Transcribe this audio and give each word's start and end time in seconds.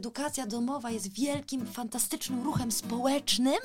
Edukacja 0.00 0.46
domowa 0.46 0.90
jest 0.90 1.12
wielkim, 1.12 1.66
fantastycznym 1.66 2.42
ruchem 2.42 2.72
społecznym, 2.72 3.58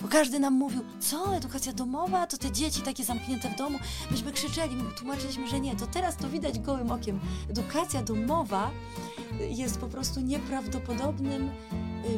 bo 0.00 0.08
każdy 0.08 0.40
nam 0.40 0.54
mówił, 0.54 0.84
co, 1.00 1.36
edukacja 1.36 1.72
domowa, 1.72 2.26
to 2.26 2.38
te 2.38 2.50
dzieci 2.50 2.82
takie 2.82 3.04
zamknięte 3.04 3.48
w 3.50 3.56
domu. 3.58 3.78
Myśmy 4.10 4.32
krzyczeli, 4.32 4.76
my 4.76 4.90
tłumaczyliśmy, 4.98 5.48
że 5.48 5.60
nie, 5.60 5.76
to 5.76 5.86
teraz 5.86 6.16
to 6.16 6.28
widać 6.28 6.58
gołym 6.58 6.90
okiem. 6.90 7.20
Edukacja 7.50 8.02
domowa 8.02 8.70
jest 9.50 9.78
po 9.78 9.86
prostu 9.86 10.20
nieprawdopodobnym 10.20 11.50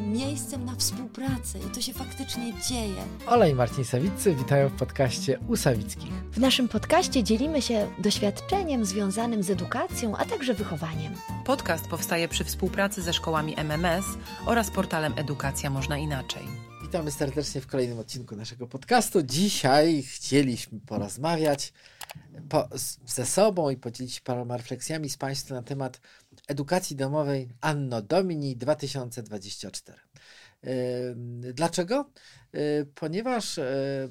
miejscem 0.01 0.65
na 0.65 0.75
współpracę 0.75 1.59
i 1.59 1.75
to 1.75 1.81
się 1.81 1.93
faktycznie 1.93 2.53
dzieje. 2.69 3.03
Ola 3.27 3.47
i 3.47 3.55
Marcin 3.55 3.85
Sawiccy 3.85 4.35
witają 4.35 4.69
w 4.69 4.75
podcaście 4.75 5.39
u 5.47 5.55
Sawickich. 5.55 6.11
W 6.31 6.39
naszym 6.39 6.67
podcaście 6.67 7.23
dzielimy 7.23 7.61
się 7.61 7.87
doświadczeniem 7.99 8.85
związanym 8.85 9.43
z 9.43 9.49
edukacją, 9.49 10.17
a 10.17 10.25
także 10.25 10.53
wychowaniem. 10.53 11.13
Podcast 11.45 11.87
powstaje 11.87 12.27
przy 12.27 12.43
współpracy 12.43 13.01
ze 13.01 13.13
szkołami 13.13 13.53
MMS 13.57 14.05
oraz 14.45 14.71
portalem 14.71 15.13
Edukacja 15.17 15.69
Można 15.69 15.97
Inaczej. 15.97 16.43
Witamy 16.81 17.11
serdecznie 17.11 17.61
w 17.61 17.67
kolejnym 17.67 17.99
odcinku 17.99 18.35
naszego 18.35 18.67
podcastu. 18.67 19.23
Dzisiaj 19.23 20.03
chcieliśmy 20.03 20.79
porozmawiać 20.79 21.73
po, 22.49 22.69
ze 23.05 23.25
sobą 23.25 23.69
i 23.69 23.77
podzielić 23.77 24.13
się 24.13 24.21
paroma 24.21 24.57
refleksjami 24.57 25.09
z 25.09 25.17
Państwem 25.17 25.57
na 25.57 25.63
temat 25.63 26.01
edukacji 26.49 26.95
domowej 26.95 27.49
Anno 27.61 28.01
Domini 28.01 28.57
2024. 28.57 29.77
Dlaczego? 31.53 32.11
Ponieważ 32.95 33.59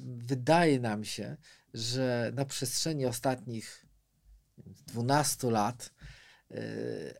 wydaje 0.01 0.79
nam 0.79 1.03
się, 1.03 1.37
że 1.73 2.31
na 2.35 2.45
przestrzeni 2.45 3.05
ostatnich 3.05 3.85
12 4.87 5.51
lat 5.51 5.93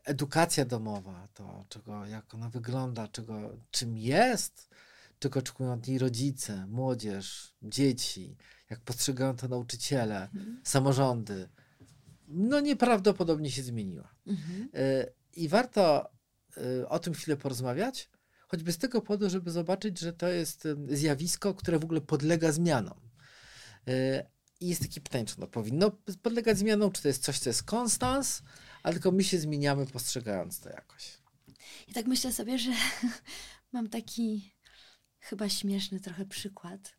edukacja 0.04 0.64
domowa, 0.64 1.28
to 1.34 1.64
czego, 1.68 2.06
jak 2.06 2.34
ona 2.34 2.48
wygląda, 2.48 3.08
czego, 3.08 3.56
czym 3.70 3.98
jest, 3.98 4.68
czego 5.18 5.38
oczekują 5.38 5.72
od 5.72 5.86
niej 5.88 5.98
rodzice, 5.98 6.66
młodzież, 6.66 7.54
dzieci, 7.62 8.36
jak 8.70 8.80
postrzegają 8.80 9.36
to 9.36 9.48
nauczyciele, 9.48 10.22
mhm. 10.22 10.60
samorządy, 10.64 11.48
no 12.30 12.60
nieprawdopodobnie 12.60 13.50
się 13.50 13.62
zmieniła. 13.62 14.14
Mhm. 14.26 14.68
Y, 14.74 15.12
I 15.36 15.48
warto 15.48 16.10
y, 16.56 16.88
o 16.88 16.98
tym 16.98 17.14
chwilę 17.14 17.36
porozmawiać, 17.36 18.10
choćby 18.48 18.72
z 18.72 18.78
tego 18.78 19.00
powodu, 19.00 19.30
żeby 19.30 19.50
zobaczyć, 19.50 19.98
że 19.98 20.12
to 20.12 20.28
jest 20.28 20.68
zjawisko, 20.88 21.54
które 21.54 21.78
w 21.78 21.84
ogóle 21.84 22.00
podlega 22.00 22.52
zmianom. 22.52 23.00
I 24.60 24.68
jest 24.68 24.82
takie 24.82 25.00
pytanie, 25.00 25.24
czy 25.24 25.36
ono 25.36 25.46
powinno 25.46 25.90
podlegać 26.22 26.58
zmianom, 26.58 26.92
czy 26.92 27.02
to 27.02 27.08
jest 27.08 27.22
coś, 27.22 27.38
co 27.38 27.50
jest 27.50 27.62
konstans, 27.62 28.42
ale 28.82 28.92
tylko 28.92 29.12
my 29.12 29.24
się 29.24 29.38
zmieniamy, 29.38 29.86
postrzegając 29.86 30.60
to 30.60 30.68
jakoś. 30.68 31.18
I 31.88 31.92
tak 31.92 32.06
myślę 32.06 32.32
sobie, 32.32 32.58
że 32.58 32.70
mam 33.72 33.88
taki 33.88 34.54
chyba 35.20 35.48
śmieszny 35.48 36.00
trochę 36.00 36.26
przykład, 36.26 36.96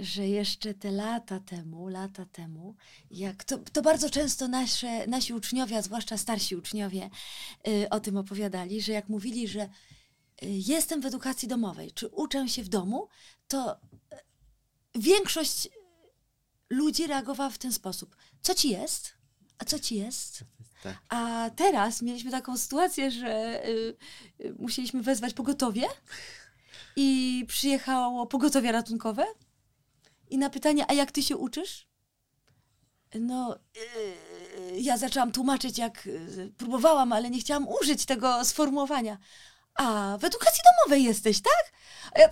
że 0.00 0.28
jeszcze 0.28 0.74
te 0.74 0.90
lata 0.90 1.40
temu, 1.40 1.88
lata 1.88 2.26
temu, 2.32 2.74
jak 3.10 3.44
to, 3.44 3.58
to 3.58 3.82
bardzo 3.82 4.10
często 4.10 4.48
nasze, 4.48 5.06
nasi 5.06 5.34
uczniowie, 5.34 5.76
a 5.76 5.82
zwłaszcza 5.82 6.16
starsi 6.16 6.56
uczniowie, 6.56 7.10
y, 7.68 7.88
o 7.88 8.00
tym 8.00 8.16
opowiadali, 8.16 8.82
że 8.82 8.92
jak 8.92 9.08
mówili, 9.08 9.48
że 9.48 9.60
y, 9.62 9.68
jestem 10.42 11.00
w 11.00 11.06
edukacji 11.06 11.48
domowej, 11.48 11.92
czy 11.92 12.08
uczę 12.08 12.48
się 12.48 12.62
w 12.62 12.68
domu, 12.68 13.08
to 13.48 13.74
y, 13.74 13.78
większość 14.94 15.68
ludzi 16.70 17.06
reagowała 17.06 17.50
w 17.50 17.58
ten 17.58 17.72
sposób. 17.72 18.16
Co 18.40 18.54
ci 18.54 18.70
jest? 18.70 19.12
A 19.58 19.64
co 19.64 19.78
ci 19.78 19.94
jest? 19.94 20.44
Tak. 20.82 20.96
A 21.08 21.50
teraz 21.56 22.02
mieliśmy 22.02 22.30
taką 22.30 22.58
sytuację, 22.58 23.10
że 23.10 23.62
y, 23.68 23.96
musieliśmy 24.58 25.02
wezwać 25.02 25.34
pogotowie 25.34 25.86
i 26.96 27.44
przyjechało 27.48 28.26
pogotowie 28.26 28.72
ratunkowe 28.72 29.26
i 30.30 30.38
na 30.38 30.50
pytanie, 30.50 30.84
a 30.88 30.92
jak 30.92 31.12
ty 31.12 31.22
się 31.22 31.36
uczysz? 31.36 31.88
No, 33.14 33.58
yy, 33.74 34.80
ja 34.80 34.96
zaczęłam 34.96 35.32
tłumaczyć, 35.32 35.78
jak 35.78 36.06
yy, 36.06 36.52
próbowałam, 36.58 37.12
ale 37.12 37.30
nie 37.30 37.40
chciałam 37.40 37.68
użyć 37.68 38.06
tego 38.06 38.44
sformułowania. 38.44 39.18
A 39.74 40.16
w 40.20 40.24
edukacji 40.24 40.60
domowej 40.74 41.04
jesteś, 41.04 41.40
tak? 41.40 41.72
A 42.14 42.20
ja, 42.20 42.28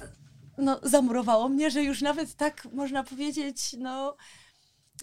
no, 0.59 0.81
zamurowało 0.83 1.49
mnie, 1.49 1.71
że 1.71 1.83
już 1.83 2.00
nawet 2.00 2.34
tak 2.34 2.65
można 2.72 3.04
powiedzieć, 3.04 3.77
no, 3.78 4.16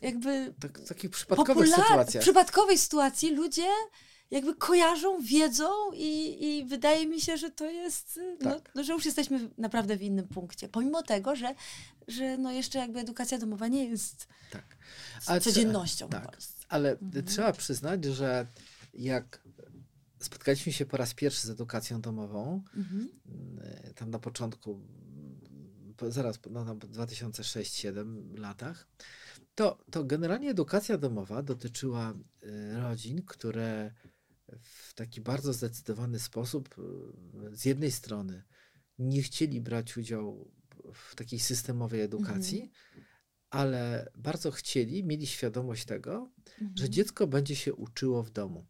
jakby. 0.02 0.54
Tak, 0.62 0.80
w 0.80 0.88
takich 0.88 1.12
przypadkowych 1.12 1.70
sytuacjach. 1.70 2.24
W 2.24 2.26
przypadkowej 2.26 2.78
sytuacji 2.78 3.36
ludzie 3.36 3.68
jakby 4.32 4.56
kojarzą, 4.56 5.22
wiedzą 5.22 5.70
i, 5.94 6.46
i 6.48 6.66
wydaje 6.66 7.08
mi 7.08 7.22
się, 7.22 7.38
że 7.38 7.52
to 7.52 7.66
jest, 7.66 8.20
no, 8.42 8.52
tak. 8.52 8.72
no, 8.76 8.84
że 8.84 8.94
już 8.94 9.06
jesteśmy 9.06 9.50
naprawdę 9.58 9.98
w 9.98 10.02
innym 10.02 10.28
punkcie. 10.28 10.70
Pomimo 10.70 11.04
tego, 11.04 11.36
że, 11.36 11.56
że 12.08 12.38
no 12.38 12.52
jeszcze 12.52 12.80
jakby 12.80 13.00
edukacja 13.00 13.38
domowa 13.38 13.68
nie 13.68 13.86
jest 13.86 14.28
tak. 14.52 14.78
Ale 15.26 15.42
codziennością 15.42 16.10
tak. 16.10 16.38
Ale 16.70 16.92
mhm. 16.92 17.26
trzeba 17.26 17.54
przyznać, 17.54 18.06
że 18.06 18.48
jak 18.94 19.42
spotkaliśmy 20.20 20.74
się 20.74 20.86
po 20.86 20.98
raz 20.98 21.14
pierwszy 21.14 21.48
z 21.48 21.50
edukacją 21.50 22.02
domową, 22.02 22.64
mhm. 22.78 23.10
E, 23.62 23.94
tam 23.94 24.10
na 24.10 24.20
początku, 24.20 24.80
zaraz 26.10 26.40
no, 26.50 26.66
na 26.66 26.76
2006-2007 26.76 28.40
latach, 28.40 28.88
to, 29.56 29.78
to 29.92 30.04
generalnie 30.04 30.50
edukacja 30.50 30.98
domowa 30.98 31.42
dotyczyła 31.42 32.14
e, 32.44 32.80
rodzin, 32.82 33.22
które 33.26 33.92
w 34.60 34.94
taki 34.94 35.22
bardzo 35.22 35.54
zdecydowany 35.54 36.20
sposób, 36.20 36.76
e, 36.78 37.56
z 37.56 37.66
jednej 37.66 37.92
strony, 37.92 38.44
nie 39.00 39.22
chcieli 39.22 39.62
brać 39.62 39.98
udziału 39.98 40.52
w 40.94 41.16
takiej 41.16 41.40
systemowej 41.40 42.02
edukacji, 42.02 42.62
mhm. 42.62 43.06
ale 43.50 44.12
bardzo 44.16 44.52
chcieli, 44.52 45.04
mieli 45.04 45.28
świadomość 45.28 45.86
tego, 45.86 46.32
mhm. 46.62 46.78
że 46.78 46.90
dziecko 46.90 47.28
będzie 47.28 47.56
się 47.56 47.74
uczyło 47.74 48.24
w 48.24 48.30
domu. 48.30 48.66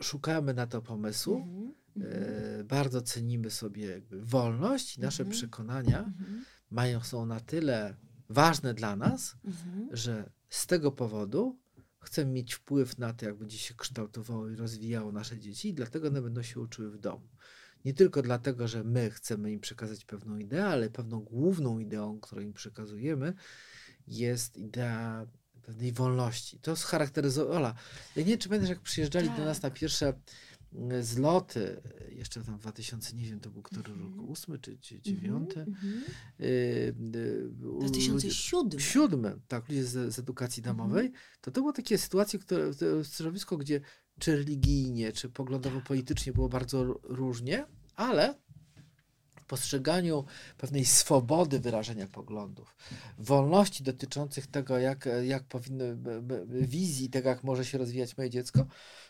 Szukamy 0.00 0.54
na 0.54 0.66
to 0.66 0.82
pomysłu. 0.82 1.36
Mhm. 1.36 1.74
E, 2.00 2.64
bardzo 2.64 3.02
cenimy 3.02 3.50
sobie 3.50 4.02
wolność 4.10 4.96
i 4.96 5.00
nasze 5.00 5.22
mhm. 5.22 5.38
przekonania 5.38 5.98
mhm. 5.98 6.44
mają, 6.70 7.00
są 7.00 7.26
na 7.26 7.40
tyle 7.40 7.96
ważne 8.28 8.74
dla 8.74 8.96
nas, 8.96 9.36
mhm. 9.44 9.88
że 9.96 10.30
z 10.48 10.66
tego 10.66 10.92
powodu 10.92 11.58
chcemy 12.06 12.32
mieć 12.32 12.54
wpływ 12.54 12.98
na 12.98 13.12
to, 13.12 13.26
jak 13.26 13.36
będzie 13.36 13.58
się 13.58 13.74
kształtowało 13.74 14.48
i 14.48 14.56
rozwijało 14.56 15.12
nasze 15.12 15.38
dzieci, 15.38 15.68
i 15.68 15.74
dlatego 15.74 16.08
one 16.08 16.22
będą 16.22 16.42
się 16.42 16.60
uczyły 16.60 16.90
w 16.90 16.98
domu. 16.98 17.28
Nie 17.84 17.94
tylko 17.94 18.22
dlatego, 18.22 18.68
że 18.68 18.84
my 18.84 19.10
chcemy 19.10 19.52
im 19.52 19.60
przekazać 19.60 20.04
pewną 20.04 20.38
ideę, 20.38 20.66
ale 20.66 20.90
pewną 20.90 21.20
główną 21.20 21.78
ideą, 21.78 22.20
którą 22.20 22.42
im 22.42 22.52
przekazujemy, 22.52 23.34
jest 24.06 24.56
idea 24.56 25.26
pewnej 25.62 25.92
wolności. 25.92 26.58
To 26.58 26.76
scharakteryzuje. 26.76 27.48
Ola, 27.48 27.74
ja 28.16 28.22
nie 28.22 28.28
wiem, 28.28 28.38
czy 28.38 28.48
pamiętasz, 28.48 28.70
jak 28.70 28.80
przyjeżdżali 28.80 29.28
tak. 29.28 29.36
do 29.36 29.44
nas 29.44 29.62
na 29.62 29.70
pierwsze 29.70 30.12
zloty, 31.00 31.82
jeszcze 32.10 32.44
tam 32.44 32.58
w 32.58 32.60
2000, 32.60 33.16
nie 33.16 33.24
wiem, 33.24 33.40
to 33.40 33.50
był 33.50 33.62
który 33.62 33.92
mm 33.92 34.12
-hmm. 34.12 34.16
rok, 34.16 34.28
ósmy 34.28 34.58
czy, 34.58 34.78
czy 34.78 35.00
dziewiąty. 35.00 35.60
Mm 35.60 35.74
-hmm. 35.74 36.10
y, 36.40 36.44
y, 37.16 37.48
2007. 37.50 38.80
Siódmy, 38.80 39.38
tak, 39.48 39.68
ludzie 39.68 39.84
z, 39.84 40.14
z 40.14 40.18
edukacji 40.18 40.60
mhm. 40.60 40.76
domowej. 40.76 41.06
Mm 41.06 41.12
-hmm. 41.18 41.38
To 41.40 41.50
to 41.50 41.60
były 41.60 41.72
takie 41.72 41.98
sytuacje, 41.98 42.38
które, 42.38 42.70
środowisko, 43.04 43.56
gdzie 43.56 43.80
czy 44.18 44.36
religijnie, 44.36 45.12
czy 45.12 45.28
poglądowo-politycznie 45.28 46.32
było 46.32 46.48
bardzo 46.48 47.00
różnie, 47.02 47.66
ale 47.94 48.34
postrzeganiu 49.46 50.24
pewnej 50.58 50.84
swobody 50.84 51.60
wyrażenia 51.60 52.06
poglądów, 52.06 52.76
wolności 53.18 53.82
dotyczących 53.82 54.46
tego, 54.46 54.78
jak, 54.78 55.08
jak 55.24 55.44
powinny, 55.44 55.96
wizji 56.46 57.10
tego, 57.10 57.28
jak 57.28 57.44
może 57.44 57.64
się 57.64 57.78
rozwijać 57.78 58.16
moje 58.16 58.30
dziecko, 58.30 58.66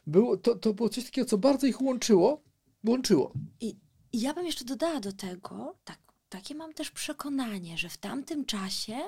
było, 0.06 0.36
to, 0.36 0.54
to 0.54 0.74
było 0.74 0.88
coś 0.88 1.04
takiego, 1.04 1.28
co 1.28 1.38
bardzo 1.38 1.66
ich 1.66 1.80
łączyło. 1.82 2.42
łączyło. 2.84 3.32
I, 3.60 3.76
ja 4.12 4.34
bym 4.34 4.46
jeszcze 4.46 4.64
dodała 4.64 5.00
do 5.00 5.12
tego, 5.12 5.76
tak, 5.84 5.98
takie 6.28 6.54
mam 6.54 6.74
też 6.74 6.90
przekonanie, 6.90 7.78
że 7.78 7.88
w 7.88 7.98
tamtym 7.98 8.44
czasie 8.44 8.98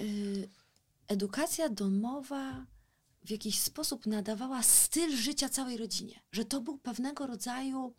yy, 0.00 0.48
edukacja 1.08 1.68
domowa 1.68 2.66
w 3.24 3.30
jakiś 3.30 3.58
sposób 3.60 4.06
nadawała 4.06 4.62
styl 4.62 5.16
życia 5.16 5.48
całej 5.48 5.76
rodzinie, 5.76 6.20
że 6.32 6.44
to 6.44 6.60
był 6.60 6.78
pewnego 6.78 7.26
rodzaju 7.26 7.94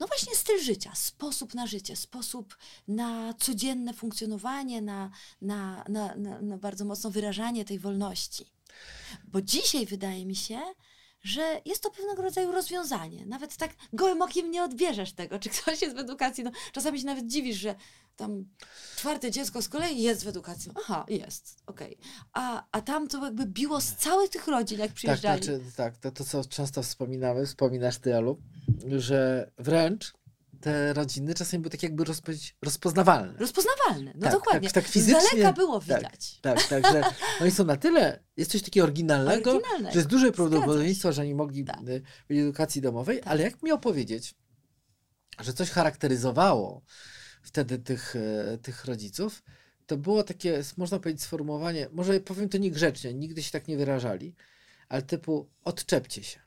no 0.00 0.06
właśnie 0.06 0.34
styl 0.34 0.60
życia, 0.62 0.94
sposób 0.94 1.54
na 1.54 1.66
życie, 1.66 1.96
sposób 1.96 2.56
na 2.88 3.34
codzienne 3.34 3.94
funkcjonowanie, 3.94 4.82
na, 4.82 5.10
na, 5.42 5.84
na, 5.88 6.14
na, 6.40 6.58
bardzo 6.58 6.84
mocno 6.84 7.10
wyrażanie 7.10 7.64
tej 7.64 7.78
wolności. 7.78 8.46
Bo 9.24 9.42
dzisiaj 9.42 9.86
wydaje 9.86 10.26
mi 10.26 10.36
się, 10.36 10.60
że 11.26 11.60
jest 11.64 11.82
to 11.82 11.90
pewnego 11.90 12.22
rodzaju 12.22 12.52
rozwiązanie. 12.52 13.26
Nawet 13.26 13.56
tak 13.56 13.70
gołym 13.92 14.22
okiem 14.22 14.50
nie 14.50 14.64
odbierzesz 14.64 15.12
tego, 15.12 15.38
czy 15.38 15.48
ktoś 15.50 15.82
jest 15.82 15.96
w 15.96 15.98
edukacji. 15.98 16.44
No, 16.44 16.50
czasami 16.72 17.00
się 17.00 17.06
nawet 17.06 17.26
dziwisz, 17.26 17.56
że 17.56 17.74
tam 18.16 18.44
czwarte 18.96 19.30
dziecko 19.30 19.62
z 19.62 19.68
kolei 19.68 20.02
jest 20.02 20.24
w 20.24 20.28
edukacji. 20.28 20.72
Aha, 20.76 21.04
jest, 21.08 21.62
okej. 21.66 21.98
A, 22.32 22.64
a 22.72 22.80
tam 22.80 23.08
to 23.08 23.24
jakby 23.24 23.46
biło 23.46 23.80
z 23.80 23.92
całych 23.92 24.30
tych 24.30 24.46
rodzin, 24.46 24.78
jak 24.78 24.88
Tak, 24.88 24.94
przyjeżdżali. 24.96 25.42
znaczy, 25.42 25.60
tak 25.76 25.96
to, 25.96 26.10
to 26.10 26.24
co 26.24 26.44
często 26.44 26.82
wspominamy, 26.82 27.46
wspominasz 27.46 27.98
ty, 27.98 28.16
Alu, 28.16 28.38
że 28.98 29.50
wręcz 29.58 30.14
te 30.60 30.92
rodziny 30.92 31.34
czasami 31.34 31.62
były 31.62 31.70
tak 31.70 31.82
jakby 31.82 32.04
rozpo, 32.04 32.32
rozpoznawalne. 32.62 33.38
Rozpoznawalne, 33.38 34.12
no 34.14 34.20
Tak, 34.22 34.32
dokładnie. 34.32 34.68
tak- 34.70 34.84
tak 34.84 34.92
fizycznie, 34.92 35.20
Z 35.20 35.30
daleka 35.30 35.52
było 35.52 35.80
tak. 35.80 35.98
widać. 35.98 36.38
Tak, 36.40 36.62
tak, 36.68 36.92
że 36.92 37.02
oni 37.40 37.50
są 37.50 37.64
na 37.64 37.76
tyle, 37.76 38.22
jest 38.36 38.50
coś 38.50 38.62
takiego 38.62 38.84
oryginalnego, 38.84 39.50
Oryginalnego. 39.50 39.90
że 39.92 39.98
jest 39.98 40.08
duże 40.08 40.32
prawdopodobieństwo, 40.32 41.12
że 41.12 41.22
oni 41.22 41.34
mogli 41.34 41.64
Tak. 41.64 41.80
w 42.28 42.32
edukacji 42.32 42.80
domowej, 42.82 43.18
Tak. 43.20 43.26
ale 43.28 43.42
jak 43.42 43.62
mi 43.62 43.72
opowiedzieć, 43.72 44.34
że 45.40 45.52
coś 45.52 45.70
charakteryzowało 45.70 46.82
wtedy 47.42 47.78
tych, 47.78 48.16
e, 48.16 48.58
tych 48.58 48.84
rodziców, 48.84 49.42
to 49.86 49.96
było 49.96 50.22
takie, 50.22 50.62
można 50.76 50.98
powiedzieć, 50.98 51.22
sformułowanie, 51.22 51.88
może 51.92 52.20
powiem 52.20 52.48
to 52.48 52.58
niegrzecznie, 52.58 53.14
nigdy 53.14 53.42
się 53.42 53.50
tak 53.50 53.68
nie 53.68 53.76
wyrażali, 53.76 54.34
ale 54.88 55.02
typu 55.02 55.50
odczepcie 55.64 56.22
się. 56.22 56.40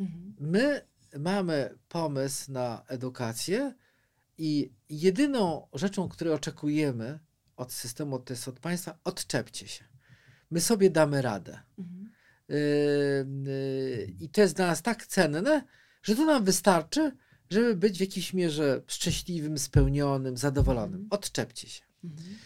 Mhm. 0.00 0.34
My 0.40 0.80
mamy 1.18 1.78
pomysł 1.88 2.52
na 2.52 2.84
edukację 2.88 3.74
i 4.38 4.72
jedyną 4.88 5.66
rzeczą, 5.72 6.08
której 6.08 6.34
oczekujemy 6.34 7.18
od 7.56 7.72
systemu, 7.72 8.18
to 8.18 8.32
jest 8.32 8.48
od 8.48 8.60
państwa, 8.60 8.98
odczepcie 9.04 9.68
się. 9.68 9.84
My 10.50 10.60
sobie 10.60 10.90
damy 10.90 11.22
radę. 11.22 11.60
Mhm. 11.78 12.10
Yy, 12.48 12.56
yy, 13.44 14.14
I 14.20 14.28
to 14.28 14.40
jest 14.40 14.56
dla 14.56 14.66
nas 14.66 14.82
tak 14.82 15.06
cenne, 15.06 15.62
że 16.02 16.16
to 16.16 16.26
nam 16.26 16.44
wystarczy, 16.44 17.12
żeby 17.50 17.76
być 17.76 17.98
w 17.98 18.00
jakiejś 18.00 18.34
mierze 18.34 18.82
szczęśliwym, 18.86 19.58
spełnionym, 19.58 20.36
zadowolonym. 20.36 21.00
Mhm. 21.00 21.08
Odczepcie 21.10 21.68
się. 21.68 21.82
Mhm. 22.04 22.36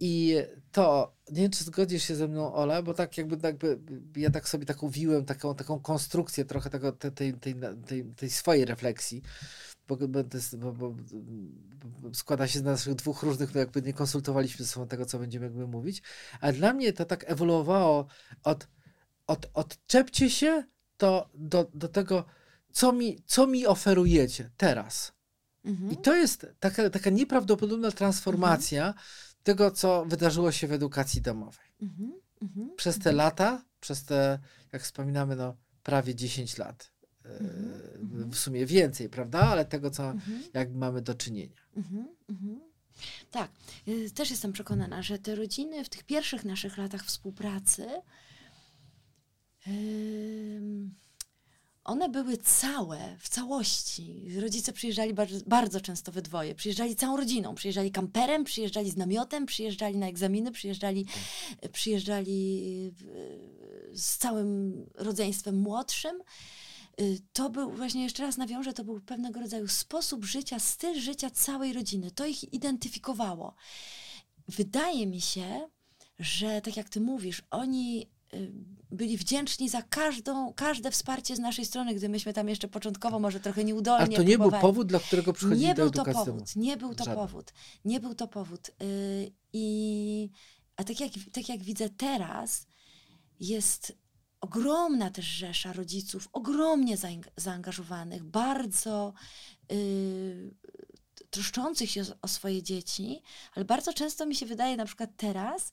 I 0.00 0.36
to, 0.72 1.14
nie 1.30 1.42
wiem, 1.42 1.50
czy 1.50 1.64
zgodzisz 1.64 2.02
się 2.02 2.14
ze 2.14 2.28
mną, 2.28 2.54
Ola, 2.54 2.82
bo 2.82 2.94
tak 2.94 3.18
jakby, 3.18 3.46
jakby 3.46 3.78
ja 4.16 4.30
tak 4.30 4.48
sobie 4.48 4.66
tak 4.66 4.82
uwiłem 4.82 5.24
taką, 5.24 5.54
taką 5.54 5.80
konstrukcję 5.80 6.44
trochę 6.44 6.70
tego, 6.70 6.92
tej, 6.92 7.12
tej, 7.12 7.34
tej, 7.86 8.04
tej, 8.04 8.30
swojej 8.30 8.64
refleksji, 8.64 9.22
bo, 9.88 9.96
bo, 9.96 10.24
bo, 10.58 10.94
bo, 12.00 12.14
składa 12.14 12.48
się 12.48 12.58
z 12.58 12.62
naszych 12.62 12.94
dwóch 12.94 13.22
różnych, 13.22 13.54
no 13.54 13.60
jakby 13.60 13.82
nie 13.82 13.92
konsultowaliśmy 13.92 14.64
ze 14.64 14.70
sobą 14.72 14.88
tego, 14.88 15.06
co 15.06 15.18
będziemy 15.18 15.46
jakby 15.46 15.66
mówić, 15.66 16.02
ale 16.40 16.52
dla 16.52 16.72
mnie 16.72 16.92
to 16.92 17.04
tak 17.04 17.24
ewoluowało 17.30 18.06
od, 18.44 18.68
od 19.26 19.50
odczepcie 19.54 20.30
się 20.30 20.64
to 20.96 21.30
do, 21.34 21.70
do 21.74 21.88
tego, 21.88 22.24
co 22.72 22.92
mi, 22.92 23.22
co 23.26 23.46
mi 23.46 23.66
oferujecie 23.66 24.50
teraz. 24.56 25.12
Mhm. 25.64 25.90
I 25.90 25.96
to 25.96 26.16
jest 26.16 26.46
taka, 26.60 26.90
taka 26.90 27.10
nieprawdopodobna 27.10 27.90
transformacja 27.90 28.94
tego, 29.42 29.70
co 29.70 30.04
wydarzyło 30.04 30.52
się 30.52 30.66
w 30.66 30.72
edukacji 30.72 31.22
domowej. 31.22 31.66
Mhm. 31.82 32.12
Mhm. 32.42 32.76
Przez 32.76 32.98
te 32.98 33.12
lata, 33.12 33.64
przez 33.80 34.04
te, 34.04 34.38
jak 34.72 34.82
wspominamy, 34.82 35.36
no, 35.36 35.56
prawie 35.82 36.14
10 36.14 36.58
lat. 36.58 36.92
e, 37.24 37.28
Mhm. 38.00 38.30
W 38.30 38.38
sumie 38.38 38.66
więcej, 38.66 39.08
prawda? 39.08 39.38
Ale 39.40 39.64
tego, 39.64 39.90
co 39.90 40.10
Mhm. 40.10 40.42
jak 40.54 40.72
mamy 40.74 41.02
do 41.02 41.14
czynienia. 41.14 41.60
Mhm, 41.76 42.08
mhm. 42.28 42.60
Tak, 43.30 43.50
y, 43.88 44.10
też 44.10 44.30
jestem 44.30 44.52
przekonana, 44.52 45.02
że 45.02 45.18
te 45.18 45.34
rodziny 45.34 45.84
w 45.84 45.88
tych 45.88 46.04
pierwszych 46.04 46.44
naszych 46.44 46.78
latach 46.78 47.04
współpracy, 47.04 47.86
ym, 49.66 50.94
one 51.90 52.08
były 52.08 52.36
całe, 52.36 53.16
w 53.18 53.28
całości. 53.28 54.24
Rodzice 54.40 54.72
przyjeżdżali 54.72 55.14
bardzo, 55.14 55.38
bardzo 55.46 55.80
często 55.80 56.12
we 56.12 56.22
dwoje. 56.22 56.54
Przyjeżdżali 56.54 56.96
całą 56.96 57.16
rodziną. 57.16 57.54
Przyjeżdżali 57.54 57.90
kamperem, 57.90 58.44
przyjeżdżali 58.44 58.90
z 58.90 58.96
namiotem, 58.96 59.46
przyjeżdżali 59.46 59.96
na 59.96 60.08
egzaminy, 60.08 60.52
przyjeżdżali, 60.52 61.06
przyjeżdżali 61.72 62.62
y, 63.92 63.96
z 63.96 64.18
całym 64.18 64.86
rodzeństwem 64.94 65.60
młodszym. 65.60 66.16
Y, 67.00 67.18
To 67.32 67.50
był, 67.50 67.70
właśnie 67.70 68.02
jeszcze 68.02 68.22
raz 68.22 68.36
nawiążę, 68.36 68.72
to 68.72 68.84
był 68.84 69.00
pewnego 69.00 69.40
rodzaju 69.40 69.68
sposób 69.68 70.24
życia, 70.24 70.58
styl 70.58 71.00
życia 71.00 71.30
całej 71.30 71.72
rodziny. 71.72 72.10
To 72.10 72.26
ich 72.26 72.52
identyfikowało. 72.52 73.54
Wydaje 74.48 75.06
mi 75.06 75.20
się, 75.20 75.68
że 76.18 76.60
tak 76.60 76.76
jak 76.76 76.88
ty 76.88 77.00
mówisz, 77.00 77.42
oni 77.50 78.10
byli 78.90 79.16
wdzięczni 79.16 79.68
za 79.68 79.82
każdą, 79.82 80.52
każde 80.52 80.90
wsparcie 80.90 81.36
z 81.36 81.38
naszej 81.38 81.64
strony, 81.64 81.94
gdy 81.94 82.08
myśmy 82.08 82.32
tam 82.32 82.48
jeszcze 82.48 82.68
początkowo 82.68 83.18
może 83.18 83.40
trochę 83.40 83.64
nieudolnie 83.64 84.06
Ale 84.06 84.16
to 84.16 84.22
nie 84.22 84.28
był 84.28 84.50
próbowali. 84.50 84.62
powód, 84.62 84.86
dla 84.86 85.00
którego 85.00 85.32
przychodzili 85.32 85.66
Nie 85.66 85.74
do 85.74 85.82
był 85.82 85.90
to 85.90 86.04
powód, 86.12 86.56
nie 86.56 86.76
był 86.76 86.94
to 86.94 87.04
Żaden. 87.04 87.20
powód, 87.20 87.52
nie 87.84 88.00
był 88.00 88.14
to 88.14 88.28
powód. 88.28 88.70
Yy, 88.80 89.32
I 89.52 90.30
a 90.76 90.84
tak 90.84 91.00
jak, 91.00 91.10
tak 91.32 91.48
jak 91.48 91.62
widzę 91.62 91.88
teraz, 91.88 92.66
jest 93.40 93.92
ogromna 94.40 95.10
też 95.10 95.24
rzesza 95.24 95.72
rodziców, 95.72 96.28
ogromnie 96.32 96.96
zaangażowanych, 97.36 98.24
bardzo 98.24 99.12
yy, 99.70 100.54
troszczących 101.30 101.90
się 101.90 102.02
o 102.22 102.28
swoje 102.28 102.62
dzieci, 102.62 103.22
ale 103.54 103.64
bardzo 103.64 103.92
często 103.92 104.26
mi 104.26 104.34
się 104.34 104.46
wydaje, 104.46 104.76
na 104.76 104.84
przykład 104.84 105.10
teraz, 105.16 105.72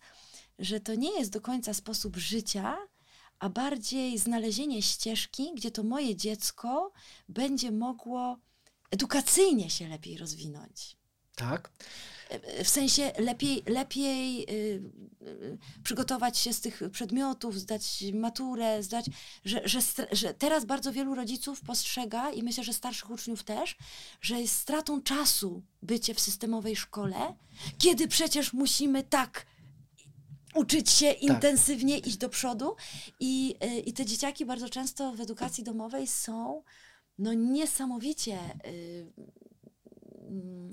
że 0.60 0.80
to 0.80 0.96
nie 0.96 1.20
jest 1.20 1.32
do 1.32 1.42
końca 1.42 1.74
sposób 1.74 2.16
życia, 2.18 2.78
a 3.40 3.50
bardziej 3.50 4.18
znalezienie 4.18 4.82
ścieżki, 4.82 5.52
gdzie 5.56 5.72
to 5.72 5.84
moje 5.84 6.16
dziecko 6.16 6.92
będzie 7.30 7.72
mogło 7.72 8.38
edukacyjnie 8.92 9.70
się 9.70 9.88
lepiej 9.88 10.18
rozwinąć. 10.18 10.98
Tak? 11.36 11.72
E, 12.30 12.64
W 12.64 12.70
sensie 12.70 13.12
lepiej, 13.18 13.64
lepiej 13.68 14.44
y, 14.44 14.82
y, 15.28 15.58
przygotować 15.84 16.38
się 16.38 16.54
z 16.54 16.62
tych 16.62 16.82
przedmiotów, 16.92 17.60
zdać 17.60 18.04
maturę, 18.14 18.84
zdać, 18.84 19.06
że, 19.46 19.62
że, 19.66 19.80
że 20.12 20.34
teraz 20.34 20.66
bardzo 20.66 20.92
wielu 20.92 21.16
rodziców 21.16 21.62
postrzega 21.62 22.32
i 22.32 22.44
myślę, 22.44 22.64
że 22.64 22.74
starszych 22.74 23.10
uczniów 23.10 23.44
też, 23.44 23.78
że 24.22 24.42
jest 24.42 24.56
stratą 24.56 25.02
czasu 25.02 25.64
bycie 25.82 26.14
w 26.14 26.20
systemowej 26.20 26.76
szkole, 26.76 27.36
kiedy 27.78 28.08
przecież 28.08 28.54
musimy 28.54 29.04
tak 29.04 29.46
uczyć 30.58 30.90
się 30.90 31.12
intensywnie, 31.12 31.98
iść 31.98 32.18
do 32.18 32.30
przodu. 32.30 32.76
I, 33.20 33.56
y, 33.64 33.80
i 33.80 33.94
te 33.94 34.06
dzieciaki 34.06 34.46
bardzo 34.46 34.70
często 34.70 35.12
w 35.14 35.22
edukacji 35.22 35.64
domowej 35.64 36.08
są 36.08 36.64
no 37.18 37.34
niesamowicie 37.34 38.40
y, 38.68 39.08
mm, 40.30 40.70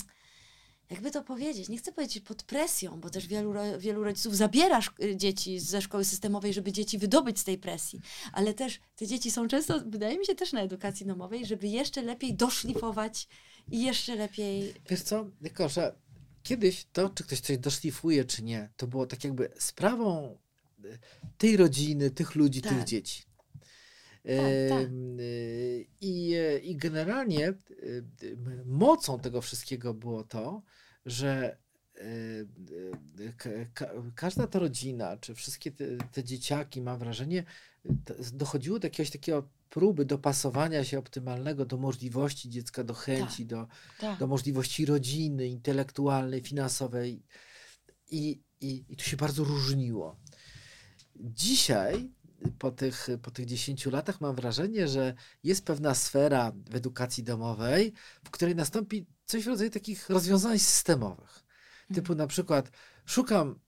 jakby 0.91 1.11
to 1.11 1.23
powiedzieć, 1.23 1.69
nie 1.69 1.79
chcę 1.79 1.93
powiedzieć 1.93 2.25
pod 2.25 2.43
presją, 2.43 3.01
bo 3.01 3.11
też 3.11 3.27
wielu, 3.27 3.53
wielu 3.79 4.05
rodziców 4.05 4.37
zabiera 4.37 4.81
dzieci 5.17 5.61
ze 5.61 5.83
szkoły 5.83 6.05
systemowej, 6.05 6.53
żeby 6.53 6.73
dzieci 6.73 6.99
wydobyć 6.99 7.39
z 7.41 7.45
tej 7.45 7.59
presji, 7.59 8.01
ale 8.33 8.55
też 8.55 8.81
te 8.97 9.07
dzieci 9.07 9.31
są 9.31 9.49
często, 9.49 9.81
wydaje 9.87 10.19
mi 10.19 10.27
się 10.27 10.35
też 10.35 10.53
na 10.53 10.61
edukacji 10.61 11.07
domowej, 11.07 11.47
żeby 11.47 11.69
jeszcze 11.69 12.03
lepiej 12.03 12.35
doszlifować 12.35 13.29
i 13.71 13.83
jeszcze 13.83 14.17
lepiej... 14.17 14.75
Wiesz 14.91 15.03
co, 15.03 15.27
tylko 15.43 15.69
że 15.69 15.95
kiedyś 16.45 16.87
to, 16.93 17.11
czy 17.11 17.25
ktoś 17.25 17.41
coś 17.41 17.59
doszlifuje, 17.59 18.25
czy 18.25 18.43
nie, 18.43 18.71
to 18.77 18.87
było 18.87 19.07
tak 19.07 19.25
jakby 19.25 19.51
sprawą 19.59 20.39
y, 20.85 20.99
tej 21.39 21.57
rodziny, 21.57 22.11
tych 22.11 22.35
ludzi, 22.35 22.63
tych 22.63 22.73
Tak. 22.79 22.85
dzieci. 22.85 23.23
tak. 24.69 24.87
Ym, 24.87 25.21
y, 25.21 25.87
I, 26.01 26.35
y, 26.35 26.59
I 26.59 26.77
generalnie 26.77 27.55
mocą 28.65 29.21
tego 29.21 29.41
wszystkiego 29.41 29.95
było 29.95 30.25
to, 30.25 30.63
że 31.07 31.59
ka- 33.37 33.51
ka- 33.75 33.93
każda 34.15 34.47
ta 34.47 34.59
rodzina, 34.59 35.17
czy 35.17 35.35
wszystkie 35.35 35.71
te, 35.71 35.85
te 36.13 36.25
dzieciaki, 36.25 36.83
mam 36.83 36.99
wrażenie, 36.99 37.45
dochodziło 38.33 38.79
do 38.79 38.87
jakiegoś 38.87 39.11
takiego 39.11 39.49
próby 39.71 40.05
dopasowania 40.05 40.85
się 40.85 40.99
optymalnego 40.99 41.65
do 41.67 41.77
możliwości 41.77 42.51
dziecka, 42.51 42.85
do 42.85 42.95
chęci, 42.95 43.47
do, 43.47 43.67
Tak. 44.01 44.19
do 44.19 44.27
możliwości 44.27 44.87
rodziny, 44.87 45.47
intelektualnej, 45.47 46.43
finansowej. 46.43 47.23
I, 48.11 48.43
i, 48.61 48.85
I 48.89 48.97
to 48.97 49.05
się 49.05 49.17
bardzo 49.17 49.45
różniło. 49.45 50.17
Dzisiaj, 51.17 52.11
po 52.59 52.71
tych, 52.71 53.09
po 53.23 53.31
tych 53.31 53.47
10 53.47 53.87
latach, 53.87 54.21
mam 54.21 54.37
wrażenie, 54.37 54.89
że 54.89 55.15
jest 55.43 55.65
pewna 55.65 55.95
sfera 55.95 56.53
w 56.71 56.75
edukacji 56.75 57.23
domowej, 57.25 57.93
w 58.25 58.31
której 58.31 58.55
nastąpi 58.55 59.07
coś 59.27 59.45
w 59.45 59.49
rodzaju 59.49 59.71
takich 59.71 60.11
rozwiązań 60.11 60.59
systemowych. 60.59 61.44
Typu 61.95 62.15
na 62.15 62.27
przykład 62.27 62.71
szukam 63.07 63.59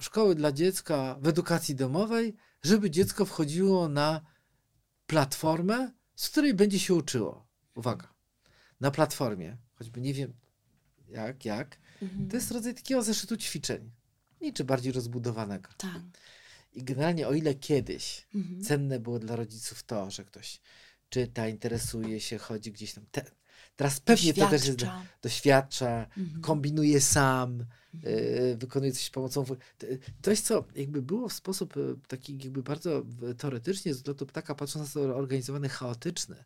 szkoły 0.00 0.34
dla 0.34 0.52
dziecka 0.52 1.16
w 1.20 1.26
edukacji 1.28 1.74
domowej, 1.74 2.36
żeby 2.62 2.90
dziecko 2.90 3.24
wchodziło 3.24 3.88
na 3.88 4.20
platformę, 5.06 5.92
z 6.16 6.28
której 6.28 6.54
będzie 6.54 6.78
się 6.78 6.94
uczyło. 6.94 7.46
Uwaga, 7.74 8.14
na 8.80 8.90
platformie, 8.90 9.56
choćby 9.74 10.00
nie 10.00 10.14
wiem 10.14 10.32
jak, 11.08 11.44
jak, 11.44 11.78
Mhm. 12.02 12.28
to 12.28 12.36
jest 12.36 12.50
rodzaj 12.50 12.74
takiego 12.74 13.02
zeszytu 13.02 13.36
ćwiczeń, 13.36 13.90
niczym 14.40 14.66
bardziej 14.66 14.92
rozbudowanego. 14.92 15.68
Tak. 15.76 16.02
I 16.72 16.82
generalnie 16.84 17.28
o 17.28 17.32
ile 17.32 17.54
kiedyś 17.54 18.26
Mhm. 18.34 18.62
cenne 18.64 19.00
było 19.00 19.18
dla 19.18 19.36
rodziców 19.36 19.82
to, 19.82 20.10
że 20.10 20.24
ktoś 20.24 20.60
czyta, 21.08 21.48
interesuje 21.48 22.20
się, 22.20 22.38
chodzi 22.38 22.72
gdzieś 22.72 22.94
tam. 22.94 23.04
Te, 23.10 23.24
teraz 23.76 24.00
pewnie 24.00 24.34
to 24.34 24.48
też 24.48 24.66
jest, 24.66 24.78
Doświadcza. 25.22 26.06
Mhm. 26.18 26.40
kombinuje 26.40 27.00
sam, 27.00 27.64
e, 28.04 28.56
wykonuje 28.56 28.92
coś 28.92 29.10
pomocą. 29.10 29.44
jest 30.30 30.46
co, 30.46 30.64
jakby 30.74 31.02
było 31.02 31.28
w 31.28 31.32
sposób 31.32 31.76
e, 31.76 31.80
taki 32.08 32.38
jakby 32.44 32.62
bardzo 32.62 33.02
teoretycznie 33.38 33.94
z 33.94 34.06
lotu 34.06 34.26
ptaka 34.26 34.54
patrząc 34.54 34.94
na 34.94 35.02
to 35.02 35.16
organizowany, 35.16 35.68
chaotyczny, 35.68 36.44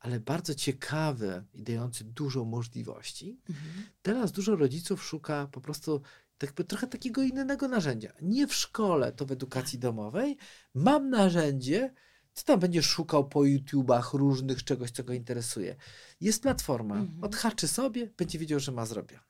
ale 0.00 0.20
bardzo 0.20 0.54
ciekawy 0.54 1.44
i 1.54 1.62
dający 1.62 2.04
dużo 2.04 2.44
możliwości. 2.44 3.40
Mhm. 3.50 3.84
Teraz 4.02 4.32
dużo 4.32 4.56
rodziców 4.56 5.04
szuka 5.04 5.48
po 5.52 5.60
prostu 5.60 6.02
tak 6.38 6.52
trochę 6.52 6.86
takiego 6.86 7.22
innego 7.22 7.68
narzędzia. 7.68 8.12
Nie 8.22 8.46
w 8.46 8.54
szkole, 8.54 9.12
to 9.12 9.26
w 9.26 9.32
edukacji 9.32 9.78
domowej. 9.78 10.36
Mam 10.74 11.10
narzędzie, 11.10 11.94
co 12.40 12.46
tam 12.46 12.60
będziesz 12.60 12.86
szukał 12.86 13.28
po 13.28 13.44
YouTubach 13.44 14.12
różnych 14.12 14.64
czegoś, 14.64 14.90
co 14.90 15.04
go 15.04 15.12
interesuje. 15.12 15.76
Jest 16.20 16.42
platforma, 16.42 16.96
Mhm. 16.96 17.24
odhaczy 17.24 17.68
sobie, 17.68 18.06
będzie 18.16 18.38
wiedział, 18.38 18.60
że 18.60 18.72
ma 18.72 18.86
zrobione. 18.86 19.22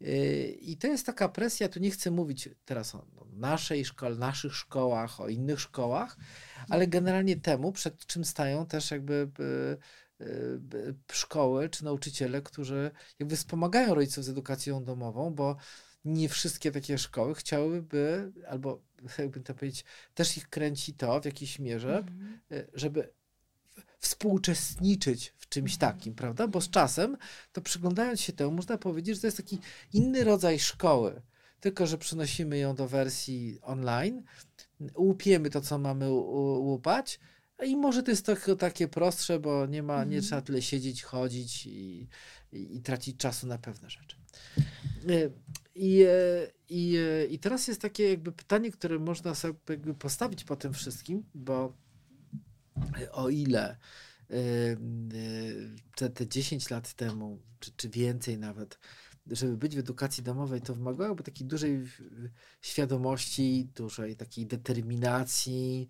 Yy, 0.00 0.46
I 0.60 0.76
to 0.76 0.86
jest 0.86 1.06
taka 1.06 1.28
presja, 1.28 1.68
tu 1.68 1.80
nie 1.80 1.90
chcę 1.90 2.10
mówić 2.10 2.48
teraz 2.64 2.94
o 2.94 3.06
naszej 3.32 3.84
szkole, 3.84 4.16
naszych 4.16 4.54
szkołach, 4.56 5.20
o 5.20 5.28
innych 5.28 5.60
szkołach, 5.60 6.16
ale 6.68 6.86
generalnie 6.86 7.36
temu, 7.36 7.72
przed 7.72 8.06
czym 8.06 8.24
stają 8.24 8.66
też 8.66 8.90
jakby 8.90 9.30
y, 9.40 10.24
y, 10.24 10.26
y, 10.74 10.94
szkoły 11.12 11.68
czy 11.68 11.84
nauczyciele, 11.84 12.42
którzy 12.42 12.90
jakby 13.18 13.36
wspomagają 13.36 13.94
rodziców 13.94 14.24
z 14.24 14.28
edukacją 14.28 14.84
domową, 14.84 15.30
bo 15.30 15.56
nie 16.04 16.28
wszystkie 16.28 16.72
takie 16.72 16.98
szkoły 16.98 17.34
chciałyby, 17.34 18.32
albo 18.48 18.80
jakby 19.18 19.40
to 19.40 19.54
powiedzieć, 19.54 19.84
też 20.14 20.36
ich 20.36 20.48
kręci 20.48 20.94
to 20.94 21.20
w 21.20 21.24
jakiejś 21.24 21.58
mierze, 21.58 21.98
Mhm. 21.98 22.38
y, 22.52 22.66
żeby 22.74 23.12
współuczestniczyć 23.98 25.34
w 25.38 25.48
czymś 25.48 25.74
Mhm. 25.74 25.92
takim, 25.94 26.14
prawda? 26.14 26.48
Bo 26.48 26.60
z 26.60 26.70
czasem, 26.70 27.16
to 27.52 27.60
przyglądając 27.60 28.20
się 28.20 28.32
temu, 28.32 28.52
można 28.52 28.78
powiedzieć, 28.78 29.14
że 29.14 29.20
to 29.20 29.26
jest 29.26 29.36
taki 29.36 29.58
inny 29.92 30.24
rodzaj 30.24 30.58
szkoły, 30.58 31.22
tylko 31.60 31.86
że 31.86 31.98
przenosimy 31.98 32.58
ją 32.58 32.74
do 32.74 32.88
wersji 32.88 33.58
online, 33.62 34.22
łupiemy 34.96 35.50
to, 35.50 35.60
co 35.60 35.78
mamy 35.78 36.10
łupać, 36.10 37.20
i 37.66 37.76
może 37.76 38.02
to 38.02 38.10
jest 38.10 38.26
takie 38.58 38.88
prostsze, 38.88 39.38
bo 39.40 39.66
nie 39.66 39.82
ma, 39.82 39.96
nie 39.96 40.02
Mhm. 40.16 40.22
trzeba 40.22 40.42
tyle 40.42 40.62
siedzieć, 40.62 41.02
chodzić 41.02 41.66
i, 41.66 42.08
i, 42.52 42.76
i 42.76 42.80
tracić 42.80 43.16
czasu 43.16 43.46
na 43.46 43.58
pewne 43.58 43.90
rzeczy. 43.90 44.16
Y, 45.10 45.32
I, 45.74 46.02
e, 46.02 46.50
i, 46.68 46.96
e, 46.96 47.26
I 47.26 47.38
teraz 47.38 47.68
jest 47.68 47.80
takie 47.80 48.10
jakby 48.10 48.32
pytanie, 48.32 48.70
które 48.70 48.98
można 48.98 49.34
sobie 49.34 49.54
jakby 49.68 49.94
postawić 49.94 50.44
po 50.44 50.56
tym 50.56 50.72
wszystkim, 50.72 51.24
bo 51.34 51.76
o 53.12 53.30
ile 53.30 53.76
te, 55.96 56.10
te 56.10 56.28
10 56.28 56.70
lat 56.70 56.94
temu, 56.94 57.42
czy, 57.60 57.72
czy 57.76 57.88
więcej 57.88 58.38
nawet, 58.38 58.78
żeby 59.26 59.56
być 59.56 59.76
w 59.76 59.78
edukacji 59.78 60.22
domowej, 60.22 60.60
to 60.60 60.74
wymagałoby 60.74 61.22
takiej 61.22 61.46
dużej 61.46 61.88
świadomości, 62.60 63.68
dużej 63.74 64.16
takiej 64.16 64.46
determinacji 64.46 65.88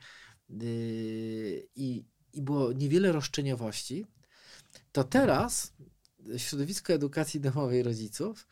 i, 1.76 2.04
i 2.32 2.42
było 2.42 2.72
niewiele 2.72 3.12
roszczeniowości, 3.12 4.06
to 4.92 5.04
teraz 5.04 5.72
środowisko 6.36 6.92
edukacji 6.92 7.40
domowej 7.40 7.82
rodziców 7.82 8.46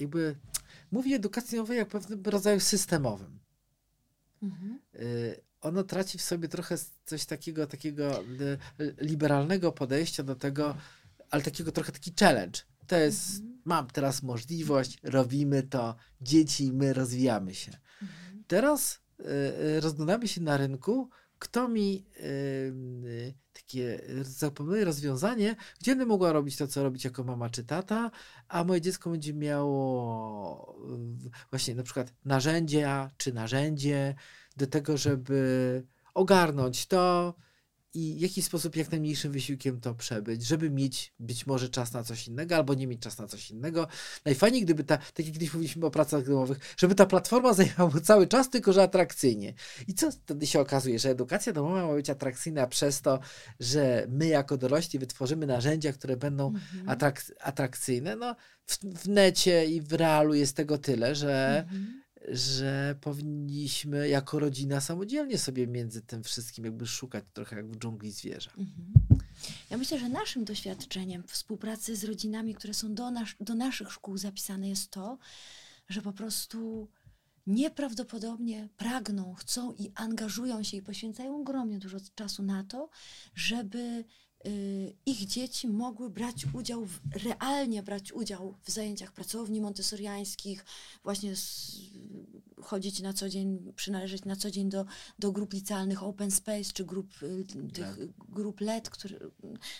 jakby 0.00 0.36
mówi 0.90 1.14
edukacji 1.14 1.58
jak 1.70 1.88
pewnym 1.88 2.22
rodzaju 2.24 2.60
systemowym 2.60 3.40
Mhm. 4.42 4.80
y, 4.94 5.40
ono 5.60 5.84
traci 5.84 6.18
w 6.18 6.22
sobie 6.22 6.48
trochę 6.48 6.76
coś 7.04 7.24
takiego, 7.26 7.66
takiego 7.66 8.22
y, 8.22 8.58
liberalnego 8.98 9.72
podejścia 9.72 10.22
do 10.22 10.34
tego, 10.36 10.76
ale 11.30 11.42
takiego 11.42 11.72
trochę 11.72 11.92
taki 11.92 12.12
challenge. 12.20 12.60
To 12.86 12.96
jest, 12.96 13.30
Mhm. 13.36 13.60
mam 13.64 13.86
teraz 13.86 14.22
możliwość, 14.22 14.98
robimy 15.02 15.62
to, 15.62 15.96
dzieci, 16.20 16.72
my 16.72 16.92
rozwijamy 16.92 17.54
się. 17.54 17.72
Mhm. 18.02 18.44
Teraz 18.46 19.00
rozglądamy 19.80 20.28
się 20.28 20.40
na 20.40 20.56
rynku, 20.56 21.10
kto 21.40 21.68
mi 21.68 22.04
takie 23.52 24.00
zaproponuje 24.22 24.84
rozwiązanie, 24.84 25.56
gdzie 25.80 25.90
będę 25.92 26.06
mogła 26.06 26.32
robić 26.32 26.56
to, 26.56 26.66
co 26.66 26.82
robić 26.82 27.04
jako 27.04 27.24
mama 27.24 27.50
czy 27.50 27.64
tata, 27.64 28.10
a 28.48 28.64
moje 28.64 28.80
dziecko 28.80 29.10
będzie 29.10 29.34
miało 29.34 30.76
właśnie 31.50 31.74
na 31.74 31.82
przykład 31.82 32.12
narzędzia 32.24 33.10
czy 33.16 33.32
narzędzie 33.32 34.14
do 34.56 34.66
tego, 34.66 34.96
żeby 34.96 35.82
ogarnąć 36.14 36.86
to 36.86 37.34
i 37.94 38.14
w 38.18 38.20
jaki 38.20 38.42
sposób 38.42 38.76
jak 38.76 38.90
najmniejszym 38.90 39.32
wysiłkiem 39.32 39.80
to 39.80 39.94
przebyć, 39.94 40.46
żeby 40.46 40.70
mieć 40.70 41.14
być 41.18 41.46
może 41.46 41.68
czas 41.68 41.92
na 41.92 42.04
coś 42.04 42.28
innego, 42.28 42.56
albo 42.56 42.74
nie 42.74 42.86
mieć 42.86 43.00
czas 43.00 43.18
na 43.18 43.26
coś 43.26 43.50
innego. 43.50 43.86
Najfajniej, 44.24 44.62
gdyby 44.62 44.84
ta, 44.84 44.96
tak 44.96 45.26
jak 45.26 45.32
kiedyś 45.32 45.54
mówiliśmy 45.54 45.86
o 45.86 45.90
pracach 45.90 46.24
domowych, 46.26 46.58
żeby 46.76 46.94
ta 46.94 47.06
platforma 47.06 47.52
zajmowała 47.60 48.00
cały 48.00 48.26
czas, 48.26 48.50
tylko 48.50 48.72
że 48.72 48.82
atrakcyjnie. 48.82 49.54
I 49.88 49.94
co 49.94 50.10
wtedy 50.12 50.46
się 50.46 50.60
okazuje, 50.60 50.98
że 50.98 51.10
edukacja 51.10 51.52
domowa 51.52 51.86
ma 51.86 51.94
być 51.94 52.10
atrakcyjna 52.10 52.66
przez 52.66 53.00
to, 53.02 53.20
że 53.60 54.06
my 54.08 54.26
jako 54.26 54.56
dorośli 54.56 54.98
wytworzymy 54.98 55.46
narzędzia, 55.46 55.92
które 55.92 56.16
będą 56.16 56.46
Mhm. 56.48 56.86
atrak- 56.98 57.32
atrakcyjne. 57.40 58.16
No, 58.16 58.36
w, 58.66 58.78
w 58.78 59.08
necie 59.08 59.66
i 59.66 59.80
w 59.80 59.92
realu 59.92 60.34
jest 60.34 60.56
tego 60.56 60.78
tyle, 60.78 61.14
że 61.14 61.64
Mhm. 61.70 61.99
Że 62.28 62.94
powinniśmy 63.00 64.08
jako 64.08 64.38
rodzina 64.38 64.80
samodzielnie 64.80 65.38
sobie 65.38 65.66
między 65.66 66.02
tym 66.02 66.22
wszystkim 66.22 66.64
jakby 66.64 66.86
szukać 66.86 67.24
trochę 67.32 67.56
jak 67.56 67.70
w 67.70 67.78
dżungli 67.78 68.12
zwierza. 68.12 68.50
Mhm. 68.50 68.92
Ja 69.70 69.76
myślę, 69.76 69.98
że 69.98 70.08
naszym 70.08 70.44
doświadczeniem 70.44 71.22
współpracy 71.26 71.96
z 71.96 72.04
rodzinami, 72.04 72.54
które 72.54 72.74
są 72.74 72.94
do, 72.94 73.10
nas, 73.10 73.28
do 73.40 73.54
naszych 73.54 73.92
szkół 73.92 74.18
zapisane, 74.18 74.68
jest 74.68 74.90
to, 74.90 75.18
że 75.88 76.02
po 76.02 76.12
prostu 76.12 76.88
nieprawdopodobnie 77.46 78.68
pragną, 78.76 79.34
chcą 79.34 79.72
i 79.72 79.92
angażują 79.94 80.62
się 80.62 80.76
i 80.76 80.82
poświęcają 80.82 81.40
ogromnie 81.40 81.78
dużo 81.78 81.98
czasu 82.14 82.42
na 82.42 82.64
to, 82.64 82.88
żeby 83.34 84.04
y, 84.46 84.96
ich 85.06 85.26
dzieci 85.26 85.68
mogły 85.68 86.10
brać 86.10 86.46
udział, 86.54 86.84
w, 86.84 87.00
realnie 87.24 87.82
brać 87.82 88.12
udział 88.12 88.58
w 88.62 88.70
zajęciach 88.70 89.12
pracowni 89.12 89.60
montessoriańskich, 89.60 90.64
właśnie 91.04 91.36
z, 91.36 91.76
chodzić 92.62 93.00
na 93.00 93.12
co 93.12 93.28
dzień, 93.28 93.72
przynależeć 93.76 94.24
na 94.24 94.36
co 94.36 94.50
dzień 94.50 94.68
do, 94.68 94.84
do 95.18 95.32
grup 95.32 95.52
licealnych 95.52 96.02
open 96.02 96.30
space, 96.30 96.72
czy 96.74 96.84
grup 96.84 97.22
y, 97.22 97.44
tych 97.72 97.86
Tak. 97.86 97.98
grup 98.28 98.60
LED, 98.60 98.90
które 98.90 99.18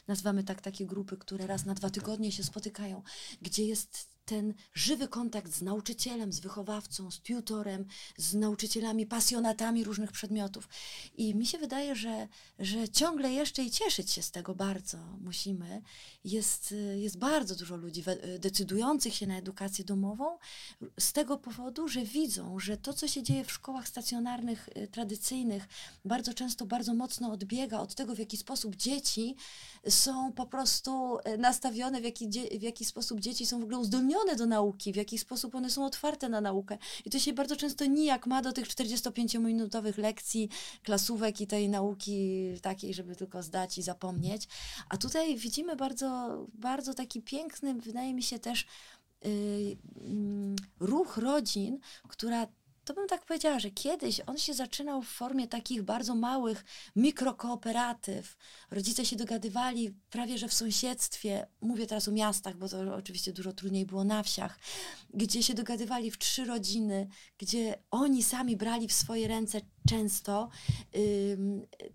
nazywamy 0.08 0.44
tak 0.44 0.60
takie 0.60 0.86
grupy, 0.86 1.16
które 1.16 1.46
raz 1.46 1.64
na 1.64 1.74
dwa 1.74 1.90
tygodnie 1.90 2.32
się 2.32 2.44
spotykają, 2.44 3.02
gdzie 3.42 3.64
jest 3.64 4.08
ten 4.30 4.54
żywy 4.74 5.08
kontakt 5.08 5.52
z 5.52 5.62
nauczycielem, 5.62 6.32
z 6.32 6.40
wychowawcą, 6.40 7.10
z 7.10 7.20
tutorem, 7.20 7.86
z 8.16 8.34
nauczycielami, 8.34 9.06
pasjonatami 9.06 9.84
różnych 9.84 10.12
przedmiotów. 10.12 10.68
I 11.14 11.34
mi 11.34 11.46
się 11.46 11.58
wydaje, 11.58 11.96
że, 11.96 12.28
że 12.58 12.88
ciągle 12.88 13.32
jeszcze 13.32 13.62
i 13.62 13.70
cieszyć 13.70 14.10
się 14.10 14.22
z 14.22 14.30
tego 14.30 14.54
bardzo 14.54 14.98
musimy. 15.20 15.82
Jest, 16.24 16.72
y, 16.72 16.98
jest 16.98 17.18
bardzo 17.18 17.56
dużo 17.56 17.76
ludzi 17.76 18.04
y, 18.34 18.38
decydujących 18.38 19.14
się 19.14 19.26
na 19.26 19.38
edukację 19.38 19.84
domową 19.84 20.38
z 21.00 21.12
tego 21.12 21.38
powodu, 21.38 21.88
że 21.88 22.04
widzą, 22.04 22.58
że 22.58 22.76
to, 22.76 22.92
co 22.92 23.08
się 23.08 23.22
dzieje 23.22 23.44
w 23.44 23.52
szkołach 23.52 23.88
stacjonarnych, 23.88 24.68
y, 24.76 24.88
tradycyjnych, 24.88 25.68
bardzo 26.04 26.34
często 26.34 26.66
bardzo 26.66 26.94
mocno 26.94 27.32
odbiega 27.32 27.78
od 27.80 27.94
tego, 27.94 28.14
w 28.14 28.18
jaki 28.18 28.36
sposób 28.36 28.76
dzieci 28.76 29.36
są 29.88 30.32
po 30.32 30.46
prostu 30.46 31.18
e, 31.18 31.36
nastawione, 31.36 32.00
w 32.00 32.04
jaki, 32.04 32.28
w 32.58 32.62
jaki 32.62 32.84
sposób 32.84 33.20
dzieci 33.20 33.46
są 33.46 33.60
w 33.60 33.62
ogóle 33.62 33.78
uzdolnione 33.78 34.19
do 34.36 34.46
nauki, 34.46 34.92
w 34.92 34.96
jaki 34.96 35.18
sposób 35.18 35.54
one 35.54 35.70
są 35.70 35.84
otwarte 35.84 36.28
na 36.28 36.40
naukę. 36.40 36.78
I 37.04 37.10
to 37.10 37.18
się 37.18 37.32
bardzo 37.32 37.56
często 37.56 37.86
nijak 37.86 38.26
ma 38.26 38.42
do 38.42 38.52
tych 38.52 38.68
45-minutowych 38.68 39.98
lekcji, 39.98 40.48
klasówek 40.82 41.40
i 41.40 41.46
tej 41.46 41.68
nauki 41.68 42.40
takiej, 42.62 42.94
żeby 42.94 43.16
tylko 43.16 43.42
zdać 43.42 43.78
i 43.78 43.82
zapomnieć. 43.82 44.48
A 44.88 44.96
tutaj 44.96 45.36
widzimy 45.36 45.76
bardzo, 45.76 46.38
bardzo 46.54 46.94
taki 46.94 47.22
piękny, 47.22 47.74
wydaje 47.74 48.14
mi 48.14 48.22
się 48.22 48.38
też, 48.38 48.66
y, 49.24 49.76
mm, 50.00 50.56
ruch 50.80 51.16
rodzin, 51.16 51.78
która 52.08 52.46
to 52.90 52.94
bym 52.94 53.08
tak 53.08 53.24
powiedziała, 53.24 53.58
że 53.58 53.70
kiedyś 53.70 54.20
on 54.26 54.38
się 54.38 54.54
zaczynał 54.54 55.02
w 55.02 55.08
formie 55.08 55.48
takich 55.48 55.82
bardzo 55.82 56.14
małych 56.14 56.64
mikrokooperatyw. 56.96 58.36
Rodzice 58.70 59.06
się 59.06 59.16
dogadywali 59.16 59.94
prawie 60.10 60.38
że 60.38 60.48
w 60.48 60.54
sąsiedztwie, 60.54 61.46
mówię 61.60 61.86
teraz 61.86 62.08
o 62.08 62.12
miastach, 62.12 62.56
bo 62.56 62.68
to 62.68 62.94
oczywiście 62.94 63.32
dużo 63.32 63.52
trudniej 63.52 63.86
było 63.86 64.04
na 64.04 64.22
wsiach, 64.22 64.58
gdzie 65.14 65.42
się 65.42 65.54
dogadywali 65.54 66.10
w 66.10 66.18
trzy 66.18 66.44
rodziny, 66.44 67.08
gdzie 67.38 67.78
oni 67.90 68.22
sami 68.22 68.56
brali 68.56 68.88
w 68.88 68.92
swoje 68.92 69.28
ręce 69.28 69.60
często 69.90 70.48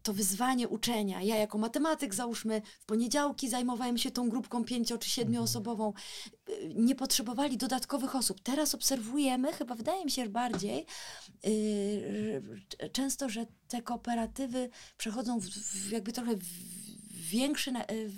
to 0.03 0.13
wyzwanie 0.13 0.67
uczenia. 0.67 1.21
Ja 1.21 1.35
jako 1.35 1.57
matematyk, 1.57 2.15
załóżmy, 2.15 2.61
w 2.79 2.85
poniedziałki 2.85 3.49
zajmowałem 3.49 3.97
się 3.97 4.11
tą 4.11 4.29
grupką 4.29 4.63
pięcio 4.63 4.97
czy 4.97 5.09
siedmioosobową. 5.09 5.93
Y, 6.49 6.73
Nie 6.75 6.95
potrzebowali 6.95 7.57
dodatkowych 7.57 8.15
osób. 8.15 8.39
Teraz 8.43 8.75
obserwujemy, 8.75 9.53
chyba 9.53 9.75
wydaje 9.75 10.05
mi 10.05 10.11
się 10.11 10.29
bardziej, 10.29 10.85
y, 11.45 12.41
często, 12.91 13.29
że 13.29 13.45
te 13.67 13.81
kooperatywy 13.81 14.69
przechodzą 14.97 15.39
w, 15.39 15.45
w 15.45 15.91
jakby 15.91 16.11
trochę 16.13 16.35
w- 16.35 16.75
większy, 17.29 17.71
y, 17.71 18.11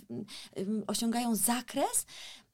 osiągają 0.88 1.36
zakres, 1.36 2.06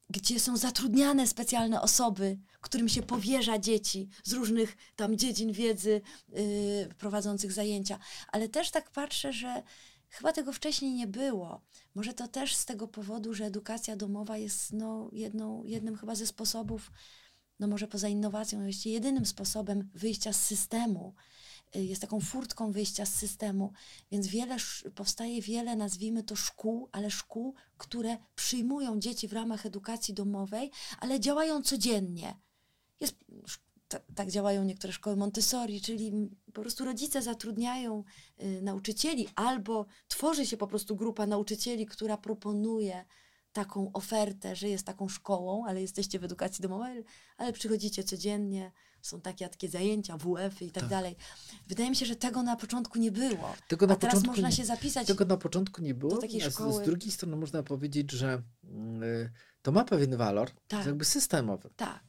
gdzie 0.09 0.39
są 0.39 0.57
zatrudniane 0.57 1.27
specjalne 1.27 1.81
osoby, 1.81 2.37
którym 2.63 2.89
się 2.89 3.03
powierza 3.03 3.59
dzieci 3.59 4.09
z 4.23 4.33
różnych 4.33 4.77
tam 4.95 5.17
dziedzin 5.17 5.51
wiedzy 5.51 6.01
y, 6.37 6.89
prowadzących 6.97 7.51
zajęcia. 7.51 7.99
Ale 8.27 8.49
też 8.49 8.71
tak 8.71 8.91
patrzę, 8.91 9.33
że 9.33 9.63
chyba 10.09 10.33
tego 10.33 10.53
wcześniej 10.53 10.93
nie 10.93 11.07
było. 11.07 11.61
Może 11.95 12.13
to 12.13 12.27
też 12.27 12.55
z 12.55 12.65
tego 12.65 12.87
powodu, 12.87 13.33
że 13.33 13.45
edukacja 13.45 13.95
domowa 13.95 14.37
jest 14.37 14.73
no, 14.73 15.09
jedną, 15.11 15.63
jednym 15.63 15.95
chyba 15.95 16.15
ze 16.15 16.27
sposobów, 16.27 16.91
no 17.59 17.67
może 17.67 17.87
poza 17.87 18.07
innowacją, 18.07 18.63
właściwie 18.63 18.93
jedynym 18.93 19.25
sposobem 19.25 19.89
wyjścia 19.93 20.33
z 20.33 20.45
systemu. 20.45 21.13
Y, 21.75 21.83
Jest 21.83 22.01
taką 22.01 22.19
furtką 22.19 22.71
wyjścia 22.71 23.05
z 23.05 23.13
systemu, 23.15 23.73
więc 24.11 24.27
wiele, 24.27 24.57
powstaje 24.95 25.41
wiele, 25.41 25.75
nazwijmy 25.75 26.23
to 26.23 26.35
szkół, 26.35 26.89
ale 26.91 27.11
szkół, 27.11 27.55
które 27.77 28.17
przyjmują 28.35 28.99
dzieci 28.99 29.27
w 29.27 29.33
ramach 29.33 29.65
edukacji 29.65 30.13
domowej, 30.13 30.71
ale 30.99 31.19
działają 31.19 31.61
codziennie. 31.61 32.39
Jest, 32.99 33.15
sz- 33.47 33.63
ta, 33.87 33.99
tak 34.15 34.31
działają 34.31 34.63
niektóre 34.63 34.93
szkoły 34.93 35.15
Montessori, 35.15 35.81
czyli 35.81 36.11
po 36.53 36.61
prostu 36.61 36.85
rodzice 36.85 37.21
zatrudniają 37.21 38.03
y, 38.41 38.61
nauczycieli, 38.61 39.27
albo 39.35 39.85
tworzy 40.07 40.45
się 40.45 40.57
po 40.57 40.67
prostu 40.67 40.95
grupa 40.95 41.25
nauczycieli, 41.27 41.85
która 41.85 42.17
proponuje 42.17 43.05
taką 43.53 43.91
ofertę, 43.93 44.55
że 44.55 44.69
jest 44.69 44.85
taką 44.85 45.07
szkołą, 45.07 45.65
ale 45.67 45.81
jesteście 45.81 46.19
w 46.19 46.23
edukacji 46.23 46.61
domowej, 46.61 47.03
ale 47.37 47.53
przychodzicie 47.53 48.03
codziennie, 48.03 48.71
są 49.03 49.21
takie, 49.21 49.49
takie 49.49 49.69
zajęcia, 49.69 50.17
WF-y 50.17 50.65
i 50.65 50.71
tak, 50.71 50.83
Tak. 50.83 50.89
dalej. 50.89 51.15
Wydaje 51.67 51.89
mi 51.89 51.95
się, 51.95 52.05
że 52.05 52.15
tego 52.15 52.43
na 52.43 52.55
początku 52.55 52.99
nie 52.99 53.11
było. 53.11 53.55
Tego 53.67 53.87
na 53.87 53.93
a 53.93 53.97
teraz 53.97 54.23
można 54.25 54.49
nie- 54.49 54.55
się 54.55 54.65
zapisać. 54.65 55.07
Tego 55.07 55.25
na 55.25 55.37
początku 55.37 55.81
nie 55.81 55.93
było, 55.93 56.17
takiej 56.17 56.43
a 56.43 56.49
z, 56.49 56.53
z 56.53 56.81
drugiej 56.85 57.11
strony 57.11 57.35
można 57.35 57.63
powiedzieć, 57.63 58.11
że 58.11 58.41
mm, 58.63 59.03
y, 59.03 59.31
to 59.61 59.71
ma 59.71 59.83
pewien 59.85 60.17
walor, 60.17 60.49
Tak. 60.67 60.85
jakby 60.85 61.05
systemowy, 61.05 61.69
Tak, 61.75 62.03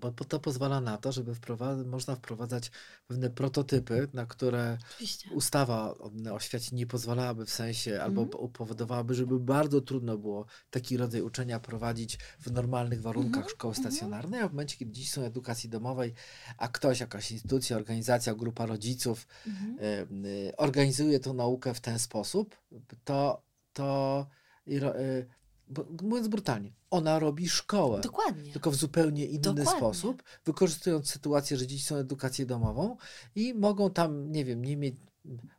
bo 0.00 0.12
bo 0.12 0.24
to 0.24 0.40
pozwala 0.40 0.80
na 0.80 0.98
to, 0.98 1.12
żeby 1.12 1.34
wprowadza, 1.34 1.84
można 1.84 2.16
wprowadzać 2.16 2.70
pewne 3.06 3.30
prototypy, 3.30 4.08
na 4.12 4.26
które 4.26 4.78
oczywiście. 4.94 5.30
ustawa 5.30 5.94
o, 5.98 6.10
oświacie 6.34 6.76
nie 6.76 6.86
pozwalałaby 6.86 7.46
w 7.46 7.50
sensie, 7.50 8.02
albo 8.02 8.26
po- 8.26 8.48
powodowałaby, 8.48 9.14
żeby 9.14 9.40
bardzo 9.40 9.80
trudno 9.80 10.18
było 10.18 10.46
taki 10.70 10.96
rodzaj 10.96 11.22
uczenia 11.22 11.60
prowadzić 11.60 12.18
w 12.40 12.52
normalnych 12.52 13.02
warunkach 13.02 13.36
Mhm, 13.42 13.50
szkoły 13.54 13.74
mhm. 13.76 13.92
stacjonarnej, 13.92 14.40
a 14.40 14.48
w 14.48 14.52
momencie, 14.52 14.76
kiedy 14.76 14.92
dziś 14.92 15.10
są 15.10 15.22
edukacji 15.22 15.68
domowej, 15.70 16.14
a 16.58 16.68
ktoś, 16.68 17.00
jakaś 17.00 17.32
instytucja, 17.32 17.76
organizacja, 17.76 18.34
grupa 18.34 18.66
rodziców 18.66 19.26
Mhm. 19.46 19.78
y, 20.24 20.28
y, 20.28 20.56
organizuje 20.56 21.20
tą 21.20 21.34
naukę 21.34 21.74
w 21.74 21.80
ten 21.80 21.98
sposób, 21.98 22.56
to, 23.04 23.42
to 23.72 24.26
y, 24.68 25.26
bo, 25.68 25.86
mówiąc 26.02 26.28
brutalnie, 26.28 26.72
ona 26.90 27.18
robi 27.18 27.48
szkołę. 27.48 28.00
Dokładnie. 28.00 28.52
Tylko 28.52 28.70
w 28.70 28.74
zupełnie 28.76 29.26
inny 29.26 29.40
Dokładnie. 29.40 29.72
sposób, 29.76 30.22
wykorzystując 30.44 31.10
sytuację, 31.10 31.56
że 31.56 31.66
dzieci 31.66 31.84
są 31.84 31.96
edukację 31.96 32.46
domową 32.46 32.96
i 33.34 33.54
mogą 33.54 33.90
tam, 33.90 34.32
nie 34.32 34.44
wiem, 34.44 34.64
nie 34.64 34.76
mieć, 34.76 34.94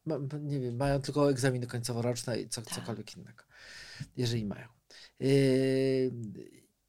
ma, 0.05 0.15
nie 0.41 0.59
wiem, 0.59 0.75
mają 0.75 1.01
tylko 1.01 1.29
egzaminy 1.31 1.67
końcoworoczne 1.67 2.41
i 2.41 2.49
co, 2.49 2.61
Tak. 2.61 2.73
cokolwiek 2.73 3.17
innego, 3.17 3.43
jeżeli 4.17 4.45
mają. 4.45 4.67
Yy, 5.19 6.11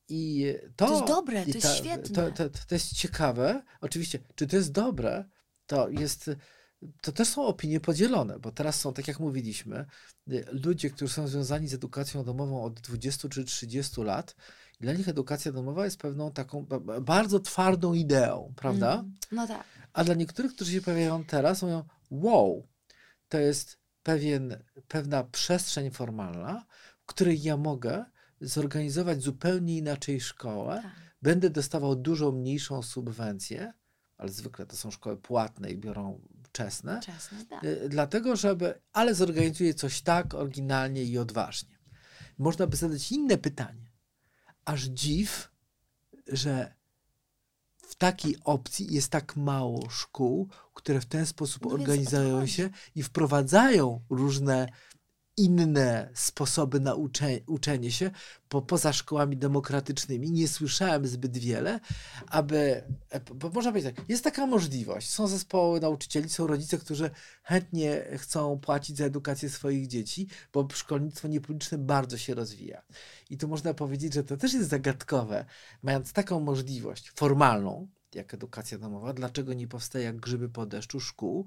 I 0.09 0.47
to, 0.77 0.87
To 0.87 0.93
jest 0.95 1.07
dobre, 1.07 1.43
to 1.43 1.51
i 1.51 1.53
jest 1.55 1.67
ta- 1.67 1.75
świetne. 1.75 2.31
To, 2.33 2.49
to, 2.49 2.59
to 2.69 2.75
jest 2.75 2.93
ciekawe. 2.93 3.63
Oczywiście, 3.81 4.19
czy 4.35 4.47
to 4.47 4.57
jest 4.57 4.73
dobre, 4.73 5.25
to 5.67 5.89
jest. 5.89 6.31
To 7.03 7.13
też 7.13 7.29
są 7.29 7.47
opinie 7.47 7.81
podzielone, 7.81 8.39
bo 8.39 8.53
teraz 8.53 8.81
są, 8.81 8.93
tak 8.93 9.09
jak 9.09 9.21
mówiliśmy, 9.21 9.87
y, 10.33 10.45
ludzie, 10.53 10.91
którzy 10.91 11.13
są 11.15 11.29
związani 11.29 11.69
z 11.69 11.75
edukacją 11.75 12.25
domową 12.25 12.65
od 12.65 12.81
20 12.81 13.29
czy 13.29 13.45
30 13.45 14.03
lat, 14.03 14.37
i 14.81 14.83
dla 14.83 14.93
nich 14.93 15.09
edukacja 15.09 15.53
domowa 15.53 15.85
jest 15.85 15.99
pewną 15.99 16.33
taką 16.33 16.67
ba- 16.67 16.81
ba- 16.81 17.01
bardzo 17.01 17.41
twardą 17.41 17.93
ideą, 17.95 18.53
prawda? 18.57 18.95
Mm, 18.95 19.17
No 19.33 19.47
tak. 19.47 19.65
A 19.93 20.05
dla 20.05 20.15
niektórych, 20.15 20.55
którzy 20.55 20.73
się 20.73 20.83
pojawiają 20.83 21.25
teraz, 21.25 21.63
mówią: 21.63 21.85
Wow, 22.11 22.69
to 23.29 23.39
jest 23.39 23.79
pewien, 24.03 24.65
pewna 24.89 25.25
przestrzeń 25.25 25.91
formalna, 25.91 26.67
w 27.03 27.07
której 27.07 27.43
ja 27.43 27.57
mogę 27.57 28.05
zorganizować 28.41 29.23
zupełnie 29.23 29.77
inaczej 29.79 30.21
szkołę, 30.21 30.81
tak. 30.83 30.93
będę 31.23 31.51
dostawał 31.51 31.97
dużo 31.97 32.33
mniejszą 32.33 32.83
subwencję, 32.83 33.73
ale 34.19 34.29
zwykle 34.29 34.67
to 34.67 34.77
są 34.77 34.91
szkoły 34.91 35.17
płatne 35.17 35.71
i 35.71 35.77
biorą 35.79 36.21
czesne, 36.59 37.01
Czesne, 37.01 37.45
tak. 37.45 37.65
y, 37.65 37.89
dlatego 37.89 38.37
żeby, 38.37 38.81
ale 38.93 39.15
zorganizuję 39.15 39.75
coś 39.75 40.01
tak 40.03 40.35
oryginalnie 40.35 41.05
i 41.05 41.19
odważnie. 41.19 41.79
Można 42.39 42.67
by 42.67 42.77
zadać 42.77 43.13
inne 43.13 43.39
pytanie. 43.39 43.91
Aż 44.65 44.83
dziw, 44.85 45.51
że 46.27 46.75
w 47.89 47.95
takiej 47.95 48.37
opcji 48.45 48.95
jest 48.95 49.11
tak 49.11 49.37
mało 49.37 49.91
szkół, 49.91 50.49
które 50.75 51.01
w 51.01 51.07
ten 51.07 51.27
sposób 51.27 51.65
No 51.65 51.71
organizują 51.71 52.47
się 52.47 52.71
i 52.95 53.03
wprowadzają 53.03 54.05
różne 54.11 54.69
inne 55.39 56.11
sposoby 56.15 56.81
na 56.81 56.95
ucze, 56.95 57.29
uczenie 57.47 57.93
się 57.93 58.11
po, 58.49 58.63
poza 58.63 58.93
szkołami 58.93 59.37
demokratycznymi. 59.37 60.31
Nie 60.31 60.49
słyszałem 60.49 61.07
zbyt 61.07 61.39
wiele, 61.39 61.81
aby, 62.29 62.83
e, 63.11 63.21
bo 63.21 63.51
można 63.51 63.71
powiedzieć 63.71 63.97
tak, 63.97 64.09
jest 64.09 64.25
taka 64.25 64.47
możliwość. 64.47 65.11
Są 65.11 65.27
zespoły 65.27 65.81
nauczycieli, 65.81 66.29
są 66.29 66.47
rodzice, 66.47 66.79
którzy 66.79 67.11
chętnie 67.43 68.05
chcą 68.17 68.59
płacić 68.59 68.97
za 68.97 69.05
edukację 69.05 69.51
swoich 69.51 69.87
dzieci, 69.87 70.29
bo 70.53 70.69
szkolnictwo 70.73 71.29
niepubliczne 71.29 71.79
bardzo 71.79 72.19
się 72.19 72.35
rozwija. 72.35 72.83
I 73.31 73.39
tu 73.39 73.49
można 73.49 73.75
powiedzieć, 73.75 74.15
że 74.15 74.25
to 74.25 74.37
też 74.37 74.55
jest 74.55 74.69
zagadkowe, 74.69 75.45
mając 75.83 76.13
taką 76.13 76.41
możliwość 76.41 77.11
formalną, 77.11 77.89
jak 78.15 78.35
edukacja 78.35 78.79
domowa, 78.79 79.13
dlaczego 79.13 79.55
nie 79.55 79.69
powstaje 79.69 80.05
jak 80.05 80.17
grzyby 80.17 80.49
po 80.49 80.67
deszczu 80.67 81.01
szkół, 81.01 81.47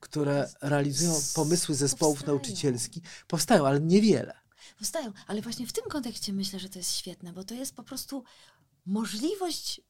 które 0.00 0.50
realizują 0.60 1.20
pomysły 1.34 1.74
zespołów 1.74 2.18
Powstają. 2.18 2.36
nauczycielskich. 2.36 3.02
Powstają, 3.26 3.66
ale 3.66 3.80
niewiele. 3.80 4.34
Powstają, 4.78 5.12
ale 5.26 5.42
właśnie 5.42 5.66
w 5.66 5.72
tym 5.72 5.84
kontekście 5.84 6.32
myślę, 6.32 6.58
że 6.58 6.68
to 6.68 6.78
jest 6.78 6.92
świetne, 6.92 7.32
bo 7.32 7.44
to 7.44 7.54
jest 7.54 7.74
po 7.74 7.82
prostu 7.82 8.24
możliwość 8.86 9.80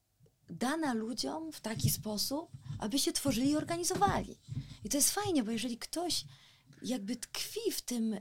dana 0.51 0.95
ludziom 0.95 1.53
w 1.53 1.61
taki 1.61 1.91
sposób, 1.91 2.51
aby 2.79 2.99
się 2.99 3.13
tworzyli 3.13 3.51
i 3.51 3.57
organizowali. 3.57 4.39
I 4.85 4.89
to 4.89 4.97
jest 4.97 5.11
fajnie, 5.11 5.45
bo 5.45 5.51
jeżeli 5.51 5.79
ktoś 5.79 6.25
jakby 6.83 7.17
tkwi 7.17 7.73
w 7.73 7.81
tym, 7.81 8.17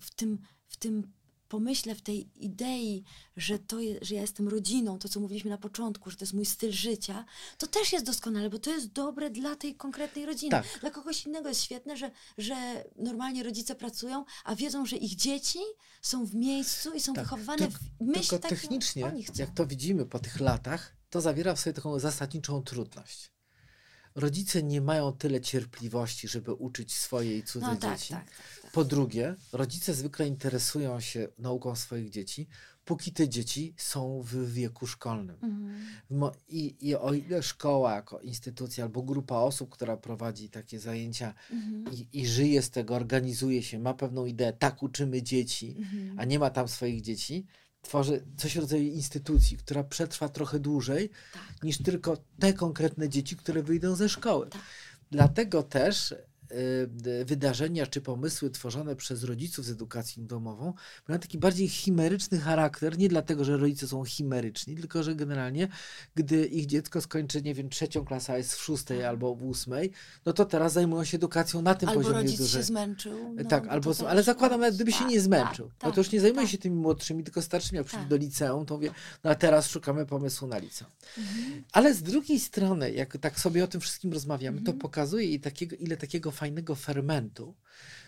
w 0.00 0.14
tym, 0.14 0.38
w 0.68 0.76
tym 0.76 1.12
pomyśle, 1.50 1.94
w 1.94 2.02
tej 2.02 2.30
idei, 2.44 3.04
że, 3.36 3.58
to 3.58 3.80
je, 3.80 3.98
że 4.02 4.14
ja 4.14 4.20
jestem 4.20 4.48
rodziną, 4.48 4.98
to 4.98 5.08
co 5.08 5.20
mówiliśmy 5.20 5.50
na 5.50 5.58
początku, 5.58 6.10
że 6.10 6.16
to 6.16 6.24
jest 6.24 6.34
mój 6.34 6.46
styl 6.46 6.72
życia, 6.72 7.24
to 7.58 7.66
też 7.66 7.92
jest 7.92 8.06
doskonale, 8.06 8.50
bo 8.50 8.58
to 8.58 8.70
jest 8.70 8.92
dobre 8.92 9.30
dla 9.30 9.56
tej 9.56 9.74
konkretnej 9.74 10.26
rodziny. 10.26 10.50
Tak. 10.50 10.66
Dla 10.80 10.90
kogoś 10.90 11.26
innego 11.26 11.48
jest 11.48 11.62
świetne, 11.62 11.96
że, 11.96 12.10
że 12.38 12.84
normalnie 12.96 13.42
rodzice 13.42 13.74
pracują, 13.74 14.24
a 14.44 14.54
wiedzą, 14.54 14.86
że 14.86 14.96
ich 14.96 15.16
dzieci 15.16 15.58
są 16.02 16.26
w 16.26 16.34
miejscu 16.34 16.94
i 16.94 17.00
są 17.00 17.14
Tak. 17.14 17.24
wychowywane 17.24 17.66
Tyk- 17.66 17.78
w 18.00 18.00
myśl 18.00 18.28
Tylko 18.28 18.48
technicznie, 18.48 19.12
jak 19.34 19.50
to 19.50 19.66
widzimy 19.66 20.06
po 20.06 20.18
tych 20.18 20.40
latach, 20.40 20.96
to 21.10 21.20
zawiera 21.20 21.54
w 21.54 21.60
sobie 21.60 21.74
taką 21.74 21.98
zasadniczą 21.98 22.62
trudność. 22.62 23.30
Rodzice 24.14 24.62
nie 24.62 24.80
mają 24.80 25.12
tyle 25.12 25.40
cierpliwości, 25.40 26.28
żeby 26.28 26.52
uczyć 26.54 26.94
swoje 26.94 27.38
i 27.38 27.42
cudze 27.42 27.66
No 27.66 27.76
tak, 27.76 27.98
dzieci. 27.98 28.14
tak, 28.14 28.24
tak, 28.30 28.62
tak. 28.62 28.72
Po 28.72 28.84
drugie, 28.84 29.34
rodzice 29.52 29.94
zwykle 29.94 30.26
interesują 30.28 31.00
się 31.00 31.28
nauką 31.38 31.76
swoich 31.76 32.10
dzieci, 32.10 32.48
póki 32.84 33.12
te 33.12 33.28
dzieci 33.28 33.74
są 33.76 34.22
w 34.22 34.52
wieku 34.52 34.86
szkolnym. 34.86 35.36
Mhm. 35.42 36.30
I, 36.48 36.76
I 36.88 36.94
o 36.96 37.14
ile 37.14 37.42
szkoła 37.42 37.94
jako 37.94 38.20
instytucja 38.20 38.84
albo 38.84 39.02
grupa 39.02 39.36
osób, 39.36 39.70
która 39.70 39.96
prowadzi 39.96 40.48
takie 40.50 40.78
zajęcia 40.80 41.34
Mhm. 41.50 41.84
i, 41.94 42.06
i 42.20 42.26
żyje 42.26 42.62
z 42.62 42.70
tego, 42.70 42.94
organizuje 42.94 43.62
się, 43.62 43.78
ma 43.78 43.94
pewną 43.94 44.26
ideę, 44.26 44.52
tak 44.52 44.82
uczymy 44.82 45.22
dzieci, 45.22 45.74
Mhm. 45.78 46.18
a 46.20 46.24
nie 46.24 46.38
ma 46.38 46.50
tam 46.50 46.68
swoich 46.68 47.00
dzieci, 47.00 47.46
tworzy 47.82 48.24
coś 48.36 48.54
w 48.56 48.60
rodzaju 48.60 48.82
instytucji, 48.82 49.56
która 49.56 49.84
przetrwa 49.84 50.28
trochę 50.28 50.58
dłużej 50.58 51.10
Tak. 51.32 51.62
niż 51.62 51.78
tylko 51.78 52.16
te 52.38 52.52
konkretne 52.52 53.08
dzieci, 53.08 53.36
które 53.36 53.62
wyjdą 53.62 53.96
ze 53.96 54.08
szkoły. 54.08 54.46
Tak. 54.50 54.62
Dlatego 55.10 55.62
też 55.62 56.14
wydarzenia 57.24 57.86
czy 57.86 58.00
pomysły 58.00 58.50
tworzone 58.50 58.96
przez 58.96 59.24
rodziców 59.24 59.64
z 59.64 59.70
edukacji 59.70 60.22
domową 60.22 60.72
mają 61.08 61.20
taki 61.20 61.38
bardziej 61.38 61.68
chimeryczny 61.68 62.38
charakter, 62.38 62.98
nie 62.98 63.08
dlatego, 63.08 63.44
że 63.44 63.56
rodzice 63.56 63.88
są 63.88 64.04
chimeryczni, 64.04 64.76
tylko 64.76 65.02
że 65.02 65.14
generalnie, 65.14 65.68
gdy 66.14 66.46
ich 66.46 66.66
dziecko 66.66 67.00
skończy, 67.00 67.42
nie 67.42 67.54
wiem, 67.54 67.68
trzecią 67.68 68.04
klasę, 68.04 68.32
a 68.32 68.38
jest 68.38 68.54
w 68.54 68.62
szóstej 68.62 69.04
albo 69.04 69.34
w 69.34 69.42
ósmej, 69.44 69.90
no 70.26 70.32
to 70.32 70.44
teraz 70.44 70.72
zajmują 70.72 71.04
się 71.04 71.16
edukacją 71.16 71.62
na 71.62 71.74
tym 71.74 71.88
albo 71.88 72.00
poziomie 72.00 72.22
rodzic 72.22 72.38
dłużej. 72.38 72.60
się 72.62 72.66
zmęczył. 72.66 73.34
No, 73.36 73.44
tak, 73.44 73.64
bo 73.64 73.70
albo, 73.70 73.90
ale 74.08 74.16
też, 74.16 74.26
zakładam, 74.26 74.60
no, 74.60 74.66
nawet 74.66 74.74
gdyby 74.74 74.92
się 74.92 74.98
tak, 74.98 75.08
nie 75.08 75.20
zmęczył. 75.20 75.70
tak, 75.78 75.88
no 75.88 75.92
to 75.92 76.00
już 76.00 76.12
nie 76.12 76.20
zajmuje 76.20 76.42
tak. 76.46 76.52
się 76.52 76.58
tymi 76.58 76.76
młodszymi, 76.76 77.24
tylko 77.24 77.42
starszymi. 77.42 77.76
Jak 77.76 77.86
przyjdzie 77.86 78.02
Tak. 78.02 78.10
do 78.10 78.16
liceum, 78.16 78.66
to 78.66 78.74
mówię, 78.74 78.90
no 79.24 79.30
a 79.30 79.34
teraz 79.34 79.68
szukamy 79.68 80.06
pomysłu 80.06 80.48
na 80.48 80.58
liceum. 80.58 80.90
Mhm. 81.18 81.64
Ale 81.72 81.94
z 81.94 82.02
drugiej 82.02 82.40
strony, 82.40 82.92
jak 82.92 83.18
tak 83.18 83.40
sobie 83.40 83.64
o 83.64 83.66
tym 83.66 83.80
wszystkim 83.80 84.12
rozmawiamy, 84.12 84.58
Mhm. 84.58 84.76
to 84.76 84.82
pokazuje, 84.82 85.24
i 85.26 85.40
takiego, 85.40 85.76
ile 85.76 85.96
takiego 85.96 86.30
fajnego 86.40 86.74
fermentu 86.74 87.54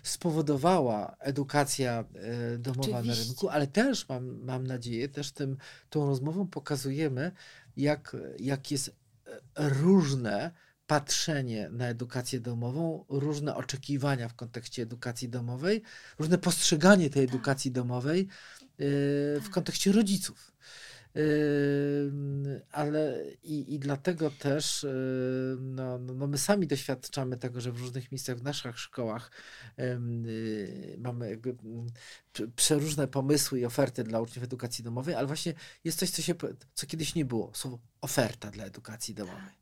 spowodowała 0.02 1.16
edukacja 1.20 2.04
e, 2.14 2.58
domowa 2.58 2.90
na 2.90 2.98
Oczywiście. 2.98 3.24
rynku, 3.24 3.48
ale 3.48 3.66
też 3.66 4.08
mam, 4.08 4.44
mam 4.44 4.66
nadzieję, 4.66 5.08
też 5.08 5.32
tym, 5.32 5.56
tą 5.90 6.06
rozmową 6.06 6.46
pokazujemy, 6.46 7.32
jak, 7.76 8.16
jak 8.38 8.70
jest 8.70 8.88
e, 8.88 9.40
różne 9.56 10.50
patrzenie 10.86 11.68
na 11.72 11.88
edukację 11.88 12.40
domową, 12.40 13.04
różne 13.08 13.54
oczekiwania 13.54 14.28
w 14.28 14.34
kontekście 14.34 14.82
edukacji 14.82 15.28
domowej, 15.28 15.82
różne 16.18 16.38
postrzeganie 16.38 17.10
tej 17.10 17.26
Tak. 17.26 17.34
edukacji 17.34 17.70
domowej 17.70 18.20
e, 18.20 18.26
w 19.40 19.42
Tak. 19.42 19.50
kontekście 19.50 19.92
rodziców. 19.92 20.52
Ale 22.70 23.24
i, 23.42 23.74
i 23.74 23.78
dlatego 23.78 24.30
też 24.30 24.84
y, 24.84 25.56
no, 25.60 25.98
no, 25.98 26.14
no 26.14 26.26
my 26.26 26.38
sami 26.38 26.66
doświadczamy 26.66 27.36
tego, 27.36 27.60
że 27.60 27.72
w 27.72 27.80
różnych 27.80 28.12
miejscach 28.12 28.38
w 28.38 28.42
naszych 28.42 28.78
szkołach 28.78 29.30
y, 29.78 30.96
mamy 30.98 31.26
mm, 31.26 31.86
prze- 32.32 32.48
przeróżne 32.56 33.08
pomysły 33.08 33.60
i 33.60 33.64
oferty 33.64 34.04
dla 34.04 34.20
uczniów 34.20 34.44
edukacji 34.44 34.84
domowej, 34.84 35.14
ale 35.14 35.26
właśnie 35.26 35.54
jest 35.84 35.98
coś, 35.98 36.10
co, 36.10 36.22
się, 36.22 36.34
co 36.74 36.86
kiedyś 36.86 37.14
nie 37.14 37.24
było. 37.24 37.50
Słowo 37.54 37.78
oferta 38.00 38.50
dla 38.50 38.64
edukacji 38.64 39.14
domowej. 39.14 39.54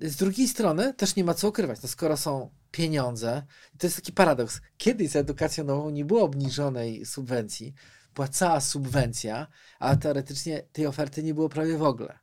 Z 0.00 0.16
drugiej 0.16 0.48
strony 0.48 0.94
też 0.94 1.16
nie 1.16 1.24
ma 1.24 1.34
co 1.34 1.48
ukrywać. 1.48 1.82
No 1.82 1.88
skoro 1.88 2.16
są 2.16 2.50
pieniądze, 2.70 3.42
to 3.78 3.86
jest 3.86 3.96
taki 3.96 4.12
paradoks. 4.12 4.60
Kiedyś 4.76 5.10
za 5.10 5.18
edukacją 5.18 5.66
domową 5.66 5.90
nie 5.90 6.04
było 6.04 6.22
obniżonej 6.22 7.06
subwencji, 7.06 7.74
była 8.14 8.28
cała 8.28 8.60
subwencja, 8.60 9.46
a 9.78 9.96
teoretycznie 9.96 10.62
tej 10.72 10.86
oferty 10.86 11.22
nie 11.22 11.34
było 11.34 11.48
prawie 11.48 11.78
w 11.78 11.82
ogóle. 11.82 12.18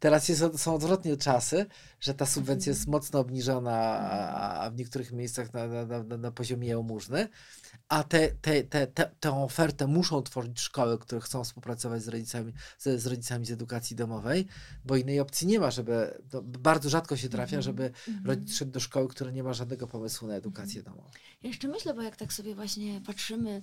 Teraz 0.00 0.28
jest, 0.28 0.42
są 0.56 0.74
odwrotnie 0.74 1.16
czasy, 1.16 1.66
że 2.00 2.14
ta 2.14 2.26
subwencja 2.26 2.70
jest 2.70 2.86
mocno 2.86 3.20
obniżona, 3.20 3.74
a, 3.98 4.70
w 4.70 4.76
niektórych 4.76 5.12
miejscach 5.12 5.52
na, 5.52 5.66
na, 5.66 6.02
na, 6.02 6.16
na 6.16 6.30
poziomie 6.30 6.68
jałmużny, 6.68 7.28
a 7.88 8.04
te, 8.04 8.28
te, 8.28 8.62
te, 8.62 8.86
te, 8.86 9.10
tę 9.20 9.42
ofertę 9.42 9.86
muszą 9.86 10.22
tworzyć 10.22 10.60
szkoły, 10.60 10.98
które 10.98 11.20
chcą 11.20 11.44
współpracować 11.44 12.02
z 12.02 12.08
rodzicami, 12.08 12.52
z, 12.78 13.02
z 13.02 13.06
rodzicami 13.06 13.46
z 13.46 13.50
edukacji 13.50 13.96
domowej, 13.96 14.46
bo 14.84 14.96
innej 14.96 15.20
opcji 15.20 15.46
nie 15.46 15.60
ma, 15.60 15.70
żeby, 15.70 16.20
no, 16.32 16.42
bardzo 16.42 16.88
rzadko 16.90 17.16
się 17.16 17.28
trafia, 17.28 17.56
Mhm. 17.56 17.62
żeby 17.62 17.84
Mhm. 18.08 18.26
rodzic 18.26 18.56
szedł 18.56 18.72
do 18.72 18.80
szkoły, 18.80 19.08
która 19.08 19.30
nie 19.30 19.42
ma 19.42 19.52
żadnego 19.52 19.86
pomysłu 19.86 20.28
na 20.28 20.34
edukację 20.34 20.82
domową. 20.82 21.10
Ja 21.42 21.48
jeszcze 21.48 21.68
myślę, 21.68 21.94
bo 21.94 22.02
jak 22.02 22.16
tak 22.16 22.32
sobie 22.32 22.54
właśnie 22.54 23.00
patrzymy 23.00 23.62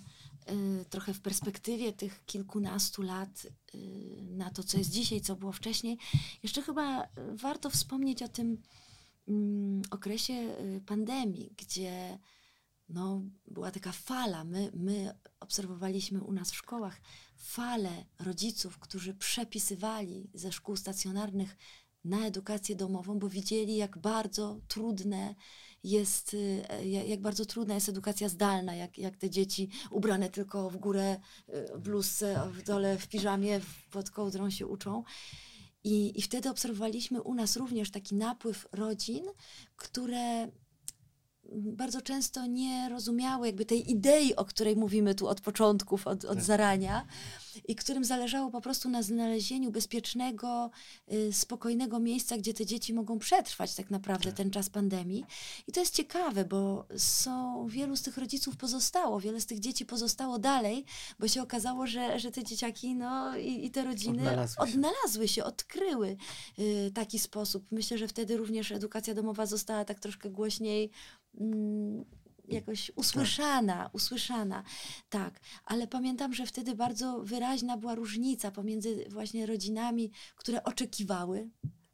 trochę 0.90 1.14
w 1.14 1.22
perspektywie 1.22 1.94
tych 1.94 2.26
kilkunastu 2.26 3.02
lat 3.02 3.48
y, 3.76 3.78
na 4.22 4.50
to, 4.50 4.64
co 4.64 4.78
jest 4.78 4.90
dzisiaj, 4.90 5.22
co 5.22 5.36
było 5.36 5.52
wcześniej, 5.52 5.98
jeszcze 6.44 6.62
chyba 6.62 7.04
y, 7.04 7.08
warto 7.34 7.70
wspomnieć 7.70 8.24
o 8.24 8.28
tym 8.28 8.62
mm, 9.28 9.82
okresie 9.92 10.34
y, 10.34 10.82
pandemii, 10.86 11.54
gdzie 11.58 12.20
no, 12.90 13.22
była 13.48 13.72
taka 13.72 13.92
fala. 13.92 14.44
My, 14.44 14.72
my 14.74 15.14
obserwowaliśmy 15.40 16.24
u 16.24 16.34
nas 16.34 16.52
w 16.52 16.56
szkołach 16.56 17.02
falę 17.38 18.06
rodziców, 18.20 18.80
którzy 18.80 19.14
przepisywali 19.14 20.30
ze 20.34 20.52
szkół 20.52 20.76
stacjonarnych 20.76 21.58
na 22.04 22.26
edukację 22.26 22.76
domową, 22.76 23.20
bo 23.20 23.30
widzieli, 23.30 23.76
jak 23.76 23.98
bardzo 23.98 24.60
trudne 24.68 25.36
jest, 25.84 26.34
y, 26.34 26.64
jak, 26.84 27.08
jak 27.08 27.22
bardzo 27.22 27.46
trudna 27.46 27.74
jest 27.76 27.90
edukacja 27.90 28.30
zdalna, 28.30 28.76
jak, 28.76 28.98
jak 28.98 29.18
te 29.18 29.30
dzieci 29.30 29.70
ubrane 29.92 30.30
tylko 30.30 30.70
w 30.70 30.78
górę 30.78 31.18
y, 31.50 31.78
w 31.78 31.80
bluzce, 31.80 32.50
w 32.52 32.64
dole 32.64 32.98
w 32.98 33.08
piżamie, 33.08 33.62
pod 33.92 34.10
kołdrą 34.10 34.50
się 34.50 34.68
uczą. 34.68 35.04
I, 35.84 36.20
I 36.20 36.22
wtedy 36.22 36.50
obserwowaliśmy 36.50 37.22
u 37.22 37.34
nas 37.34 37.58
również 37.58 37.92
taki 37.92 38.16
napływ 38.16 38.68
rodzin, 38.72 39.26
które 39.76 40.52
bardzo 41.52 42.02
często 42.02 42.46
nie 42.46 42.90
rozumiały 42.90 43.48
jakby 43.48 43.66
tej 43.66 43.92
idei, 43.92 44.36
o 44.36 44.46
której 44.46 44.76
mówimy 44.76 45.16
tu 45.16 45.28
od 45.28 45.42
początków, 45.42 46.08
od, 46.08 46.26
od 46.26 46.36
Tak. 46.36 46.44
zarania 46.44 47.06
i 47.68 47.76
którym 47.76 48.06
zależało 48.06 48.52
po 48.52 48.62
prostu 48.62 48.90
na 48.90 49.02
znalezieniu 49.04 49.72
bezpiecznego, 49.72 50.70
y, 51.14 51.34
spokojnego 51.34 52.00
miejsca, 52.00 52.38
gdzie 52.38 52.54
te 52.54 52.66
dzieci 52.66 52.94
mogą 52.94 53.20
przetrwać 53.20 53.76
tak 53.76 53.92
naprawdę 53.92 54.26
Tak. 54.26 54.34
ten 54.38 54.52
czas 54.52 54.70
pandemii. 54.70 55.26
I 55.68 55.72
to 55.72 55.80
jest 55.80 55.96
ciekawe, 55.96 56.46
bo 56.46 56.86
są, 56.98 57.68
wielu 57.68 57.96
z 57.96 58.02
tych 58.02 58.18
rodziców 58.18 58.58
pozostało, 58.58 59.20
wiele 59.20 59.42
z 59.42 59.46
tych 59.46 59.60
dzieci 59.60 59.86
pozostało 59.86 60.40
dalej, 60.40 60.86
bo 61.20 61.28
się 61.28 61.42
okazało, 61.42 61.88
że, 61.88 62.20
że 62.20 62.32
te 62.32 62.44
dzieciaki 62.44 62.96
no, 62.96 63.38
i, 63.38 63.66
i 63.66 63.72
te 63.72 63.84
rodziny 63.84 64.20
Odnalazły 64.20 64.68
się. 64.68 64.74
odnalazły 64.74 65.28
się, 65.28 65.44
odkryły 65.44 66.18
y, 66.60 66.92
taki 66.94 67.20
sposób. 67.20 67.66
Myślę, 67.72 67.98
że 67.98 68.08
wtedy 68.08 68.38
również 68.38 68.72
edukacja 68.72 69.14
domowa 69.14 69.46
została 69.46 69.86
tak 69.86 70.00
troszkę 70.00 70.30
głośniej 70.30 70.92
mm, 71.40 72.06
jakoś 72.48 72.92
usłyszana, 72.96 73.90
usłyszana. 73.94 74.64
Tak, 75.10 75.40
ale 75.66 75.88
pamiętam, 75.88 76.34
że 76.34 76.46
wtedy 76.46 76.76
bardzo 76.76 77.24
wyraźna 77.24 77.78
była 77.78 77.96
różnica 77.96 78.52
pomiędzy 78.52 79.06
właśnie 79.10 79.46
rodzinami, 79.46 80.12
które 80.36 80.64
oczekiwały, 80.64 81.50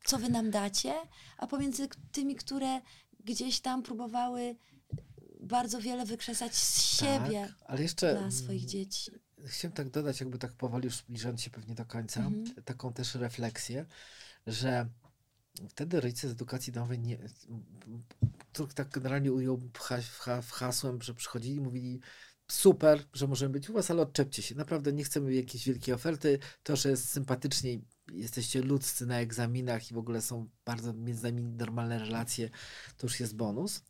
co 0.05 0.17
wy 0.17 0.29
nam 0.29 0.51
dacie, 0.51 0.93
a 1.37 1.47
pomiędzy 1.47 1.87
tymi, 2.11 2.35
które 2.35 2.81
gdzieś 3.23 3.59
tam 3.59 3.83
próbowały 3.83 4.55
bardzo 5.39 5.81
wiele 5.81 6.05
wykrzesać 6.05 6.55
z 6.55 6.81
siebie 6.99 7.47
Tak, 7.59 7.69
ale 7.69 7.81
jeszcze 7.81 8.15
dla 8.19 8.31
swoich 8.31 8.65
dzieci. 8.65 9.11
Chciałem 9.45 9.73
tak 9.75 9.89
dodać, 9.89 10.19
jakby 10.19 10.37
tak 10.37 10.53
powoli 10.53 10.85
już 10.85 10.95
zbliżając 10.95 11.41
się 11.41 11.49
pewnie 11.49 11.75
do 11.75 11.85
końca, 11.85 12.19
Mhm. 12.19 12.63
taką 12.65 12.93
też 12.93 13.15
refleksję, 13.15 13.85
że 14.47 14.89
wtedy 15.69 16.01
rodzice 16.01 16.29
z 16.29 16.31
edukacji 16.31 16.73
domowej, 16.73 16.99
nie, 16.99 17.17
tak 18.75 18.89
generalnie 18.89 19.31
ujął 19.31 19.57
w 19.73 19.79
ha- 19.79 20.01
w 20.01 20.19
ha- 20.19 20.41
w 20.41 20.51
hasłem, 20.51 21.01
że 21.01 21.13
przychodzili 21.13 21.61
mówili 21.61 21.99
super, 22.51 23.03
że 23.13 23.27
możemy 23.27 23.53
być 23.53 23.69
u 23.69 23.73
was, 23.73 23.91
ale 23.91 24.01
odczepcie 24.01 24.41
się. 24.41 24.55
Naprawdę 24.55 24.93
nie 24.93 25.03
chcemy 25.03 25.33
jakiejś 25.33 25.67
wielkiej 25.67 25.93
oferty. 25.93 26.39
To, 26.63 26.75
że 26.75 26.89
jest 26.89 27.09
sympatycznie, 27.09 27.79
jesteście 28.13 28.61
ludzcy 28.61 29.05
na 29.05 29.19
egzaminach 29.19 29.91
i 29.91 29.93
w 29.93 29.97
ogóle 29.97 30.21
są 30.21 30.49
bardzo 30.65 30.93
między 30.93 31.23
nami 31.23 31.43
normalne 31.43 31.99
relacje, 31.99 32.49
to 32.97 33.07
już 33.07 33.19
jest 33.19 33.35
bonus. 33.35 33.83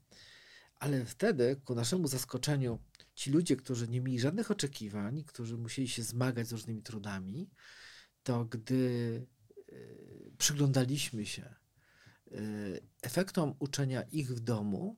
Ale 0.79 1.05
wtedy, 1.05 1.61
ku 1.65 1.75
naszemu 1.75 2.07
zaskoczeniu, 2.07 2.79
ci 3.15 3.31
ludzie, 3.31 3.55
którzy 3.55 3.87
nie 3.87 4.01
mieli 4.01 4.19
żadnych 4.19 4.51
oczekiwań, 4.51 5.23
którzy 5.23 5.57
musieli 5.57 5.87
się 5.87 6.03
zmagać 6.03 6.47
z 6.47 6.51
różnymi 6.51 6.81
trudami, 6.81 7.49
to 8.23 8.45
gdy 8.45 8.75
y, 9.69 10.31
przyglądaliśmy 10.37 11.25
się 11.25 11.55
efektom 13.01 13.53
uczenia 13.59 14.01
ich 14.01 14.31
w 14.35 14.39
domu, 14.39 14.97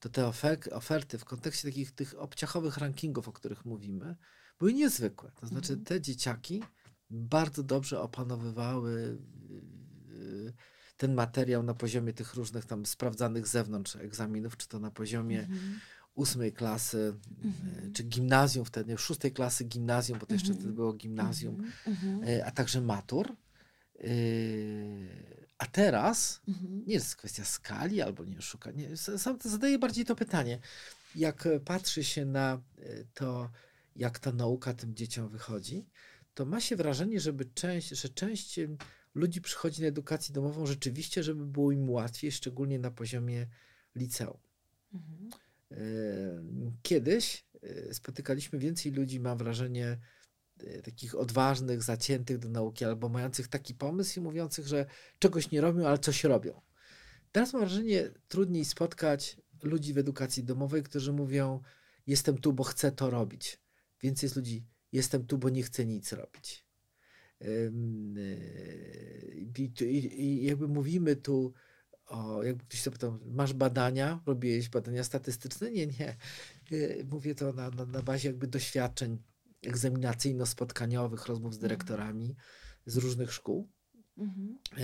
to 0.00 0.08
te 0.08 0.26
oferty 0.72 1.18
w 1.18 1.24
kontekście 1.24 1.68
takich 1.68 1.92
tych 1.92 2.14
obciachowych 2.18 2.76
rankingów, 2.78 3.28
o 3.28 3.32
których 3.32 3.64
mówimy, 3.64 4.16
były 4.58 4.72
niezwykłe. 4.74 5.32
To 5.40 5.46
znaczy 5.46 5.72
Mhm. 5.72 5.84
te 5.84 6.00
dzieciaki 6.00 6.62
bardzo 7.10 7.62
dobrze 7.62 8.00
opanowywały 8.00 9.18
y, 10.10 10.52
ten 10.96 11.14
materiał 11.14 11.62
na 11.62 11.74
poziomie 11.74 12.12
tych 12.12 12.34
różnych 12.34 12.64
tam 12.64 12.86
sprawdzanych 12.86 13.46
z 13.46 13.50
zewnątrz 13.50 13.96
egzaminów, 13.96 14.56
czy 14.56 14.68
to 14.68 14.78
na 14.78 14.90
poziomie 14.90 15.40
Mhm. 15.40 15.78
ósmej 16.14 16.52
klasy, 16.52 17.14
Mhm. 17.44 17.88
y, 17.88 17.92
czy 17.92 18.02
gimnazjum 18.02 18.64
wtedy, 18.64 18.98
szóstej 18.98 19.32
klasy 19.32 19.64
gimnazjum, 19.64 20.18
bo 20.18 20.26
to 20.26 20.32
jeszcze 20.34 20.48
Mhm. 20.48 20.60
wtedy 20.60 20.74
było 20.74 20.92
gimnazjum, 20.92 21.62
y, 22.28 22.44
a 22.44 22.50
także 22.50 22.80
matur. 22.80 23.36
A 25.60 25.66
teraz 25.66 26.40
Mhm. 26.48 26.84
nie 26.86 26.94
jest 26.94 27.16
kwestia 27.16 27.44
skali 27.44 28.00
albo 28.02 28.24
nie 28.24 28.42
szukania. 28.42 28.96
Sam 28.96 29.38
zadaję 29.44 29.78
bardziej 29.78 30.04
to 30.04 30.16
pytanie. 30.16 30.58
Jak 31.14 31.46
e, 31.46 31.60
patrzy 31.60 32.04
się 32.04 32.24
na 32.24 32.62
e, 32.78 33.04
to, 33.14 33.50
jak 33.96 34.18
ta 34.18 34.32
nauka 34.32 34.74
tym 34.74 34.94
dzieciom 34.94 35.28
wychodzi, 35.28 35.86
to 36.34 36.44
ma 36.44 36.60
się 36.60 36.76
wrażenie, 36.76 37.20
żeby 37.20 37.44
część, 37.44 37.88
że 37.88 38.08
część 38.08 38.60
ludzi 39.14 39.40
przychodzi 39.40 39.82
na 39.82 39.88
edukację 39.88 40.34
domową 40.34 40.66
rzeczywiście, 40.66 41.22
żeby 41.22 41.46
było 41.46 41.72
im 41.72 41.90
łatwiej, 41.90 42.32
szczególnie 42.32 42.78
na 42.78 42.90
poziomie 42.90 43.46
liceum. 43.94 44.38
Mhm. 44.94 45.30
E, 45.70 45.76
Kiedyś 46.82 47.44
spotykaliśmy 47.92 48.58
więcej 48.58 48.92
ludzi, 48.92 49.20
mam 49.20 49.38
wrażenie, 49.38 49.98
takich 50.84 51.14
odważnych, 51.14 51.82
zaciętych 51.82 52.38
do 52.38 52.48
nauki, 52.48 52.84
albo 52.84 53.08
mających 53.08 53.48
taki 53.48 53.74
pomysł 53.74 54.20
i 54.20 54.22
mówiących, 54.22 54.66
że 54.66 54.86
czegoś 55.18 55.50
nie 55.50 55.60
robią, 55.60 55.86
ale 55.86 55.98
coś 55.98 56.24
robią. 56.24 56.60
Teraz 57.32 57.52
mam 57.52 57.62
wrażenie, 57.62 58.10
trudniej 58.28 58.64
spotkać 58.64 59.36
ludzi 59.62 59.94
w 59.94 59.98
edukacji 59.98 60.44
domowej, 60.44 60.82
którzy 60.82 61.12
mówią: 61.12 61.60
Jestem 62.06 62.38
tu, 62.38 62.52
bo 62.52 62.64
chcę 62.64 62.92
to 62.92 63.10
robić. 63.10 63.60
Więcej 64.02 64.26
jest 64.26 64.36
ludzi: 64.36 64.64
Jestem 64.92 65.26
tu, 65.26 65.38
bo 65.38 65.48
nie 65.48 65.62
chcę 65.62 65.86
nic 65.86 66.12
robić. 66.12 66.66
Yy, 67.40 67.72
I, 69.34 69.72
i, 69.80 70.22
i 70.22 70.44
jakby 70.44 70.68
mówimy 70.68 71.16
tu 71.16 71.52
o, 72.06 72.42
jakby 72.42 72.64
ktoś 72.64 72.82
zapytał, 72.82 73.18
masz 73.26 73.52
badania, 73.52 74.20
robiłeś 74.26 74.68
badania 74.68 75.04
statystyczne? 75.04 75.70
Nie, 75.70 75.86
nie. 75.86 76.16
Yy, 76.70 77.06
Mówię 77.10 77.34
to 77.34 77.52
na, 77.52 77.70
na, 77.70 77.84
na 77.84 78.02
bazie 78.02 78.28
jakby 78.28 78.46
doświadczeń 78.46 79.18
egzaminacyjno-spotkaniowych, 79.66 81.26
rozmów 81.26 81.54
z 81.54 81.56
Mhm. 81.56 81.60
dyrektorami 81.68 82.36
z 82.86 82.96
różnych 82.96 83.32
szkół. 83.32 83.68
Mhm. 84.18 84.58
E, 84.78 84.82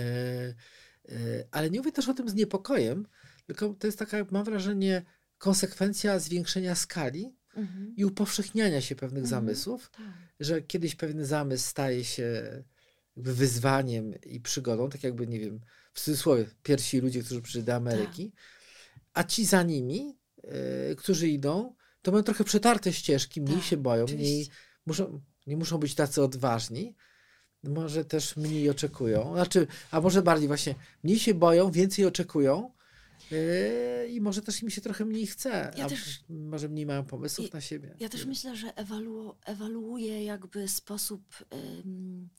e, 1.09 1.15
Ale 1.51 1.69
nie 1.69 1.79
mówię 1.79 1.91
też 1.91 2.09
o 2.09 2.13
tym 2.13 2.29
z 2.29 2.33
niepokojem, 2.33 3.07
tylko 3.45 3.73
to 3.73 3.87
jest 3.87 3.99
taka, 3.99 4.17
mam 4.31 4.43
wrażenie, 4.45 5.05
konsekwencja 5.37 6.19
zwiększenia 6.19 6.75
skali 6.75 7.35
Mhm. 7.55 7.93
i 7.95 8.05
upowszechniania 8.05 8.81
się 8.81 8.95
pewnych 8.95 9.23
Mhm. 9.23 9.29
zamysłów, 9.41 9.89
Tak. 9.89 10.05
że 10.39 10.61
kiedyś 10.61 10.95
pewien 10.95 11.25
zamysł 11.25 11.69
staje 11.69 12.03
się 12.03 12.63
jakby 13.15 13.33
wyzwaniem 13.33 14.13
i 14.25 14.39
przygodą, 14.39 14.89
tak 14.89 15.03
jakby, 15.03 15.27
nie 15.27 15.39
wiem, 15.39 15.59
w 15.93 16.01
cudzysłowie, 16.01 16.45
pierwsi 16.63 16.99
ludzie, 16.99 17.23
którzy 17.23 17.41
przyszli 17.41 17.63
do 17.63 17.75
Ameryki, 17.75 18.33
a 19.13 19.23
ci 19.23 19.45
za 19.45 19.63
nimi, 19.63 20.17
e, 20.43 20.95
którzy 20.95 21.27
idą, 21.29 21.75
to 22.01 22.11
mają 22.11 22.23
trochę 22.23 22.43
przetarte 22.43 22.93
ścieżki, 22.93 23.41
mniej 23.41 23.55
Tak, 23.55 23.65
się 23.65 23.77
boją, 23.77 24.05
mniej. 24.05 24.49
Muszą, 24.87 25.21
nie 25.47 25.57
muszą 25.57 25.77
być 25.77 25.95
tacy 25.95 26.23
odważni, 26.23 26.95
może 27.63 28.05
też 28.05 28.37
mniej 28.37 28.69
oczekują, 28.69 29.33
znaczy, 29.33 29.67
a 29.91 30.01
może 30.01 30.21
bardziej 30.21 30.47
właśnie, 30.47 30.75
mniej 31.03 31.19
się 31.19 31.33
boją, 31.33 31.71
więcej 31.71 32.05
oczekują 32.05 32.71
yy, 33.31 34.07
i 34.09 34.21
może 34.21 34.41
też 34.41 34.63
im 34.63 34.69
się 34.69 34.81
trochę 34.81 35.05
mniej 35.05 35.27
chce, 35.27 35.71
Ja 35.77 35.89
też- 35.89 36.23
może 36.29 36.69
mniej 36.69 36.85
mają 36.85 37.05
pomysłów 37.05 37.49
I- 37.49 37.53
na 37.53 37.61
siebie. 37.61 37.95
Ja 37.99 38.09
też 38.09 38.25
myślę, 38.25 38.55
że 38.55 38.75
ewalu, 38.75 39.35
ewaluuje 39.45 40.23
jakby 40.23 40.67
sposób 40.67 41.21
ym, 41.85 42.29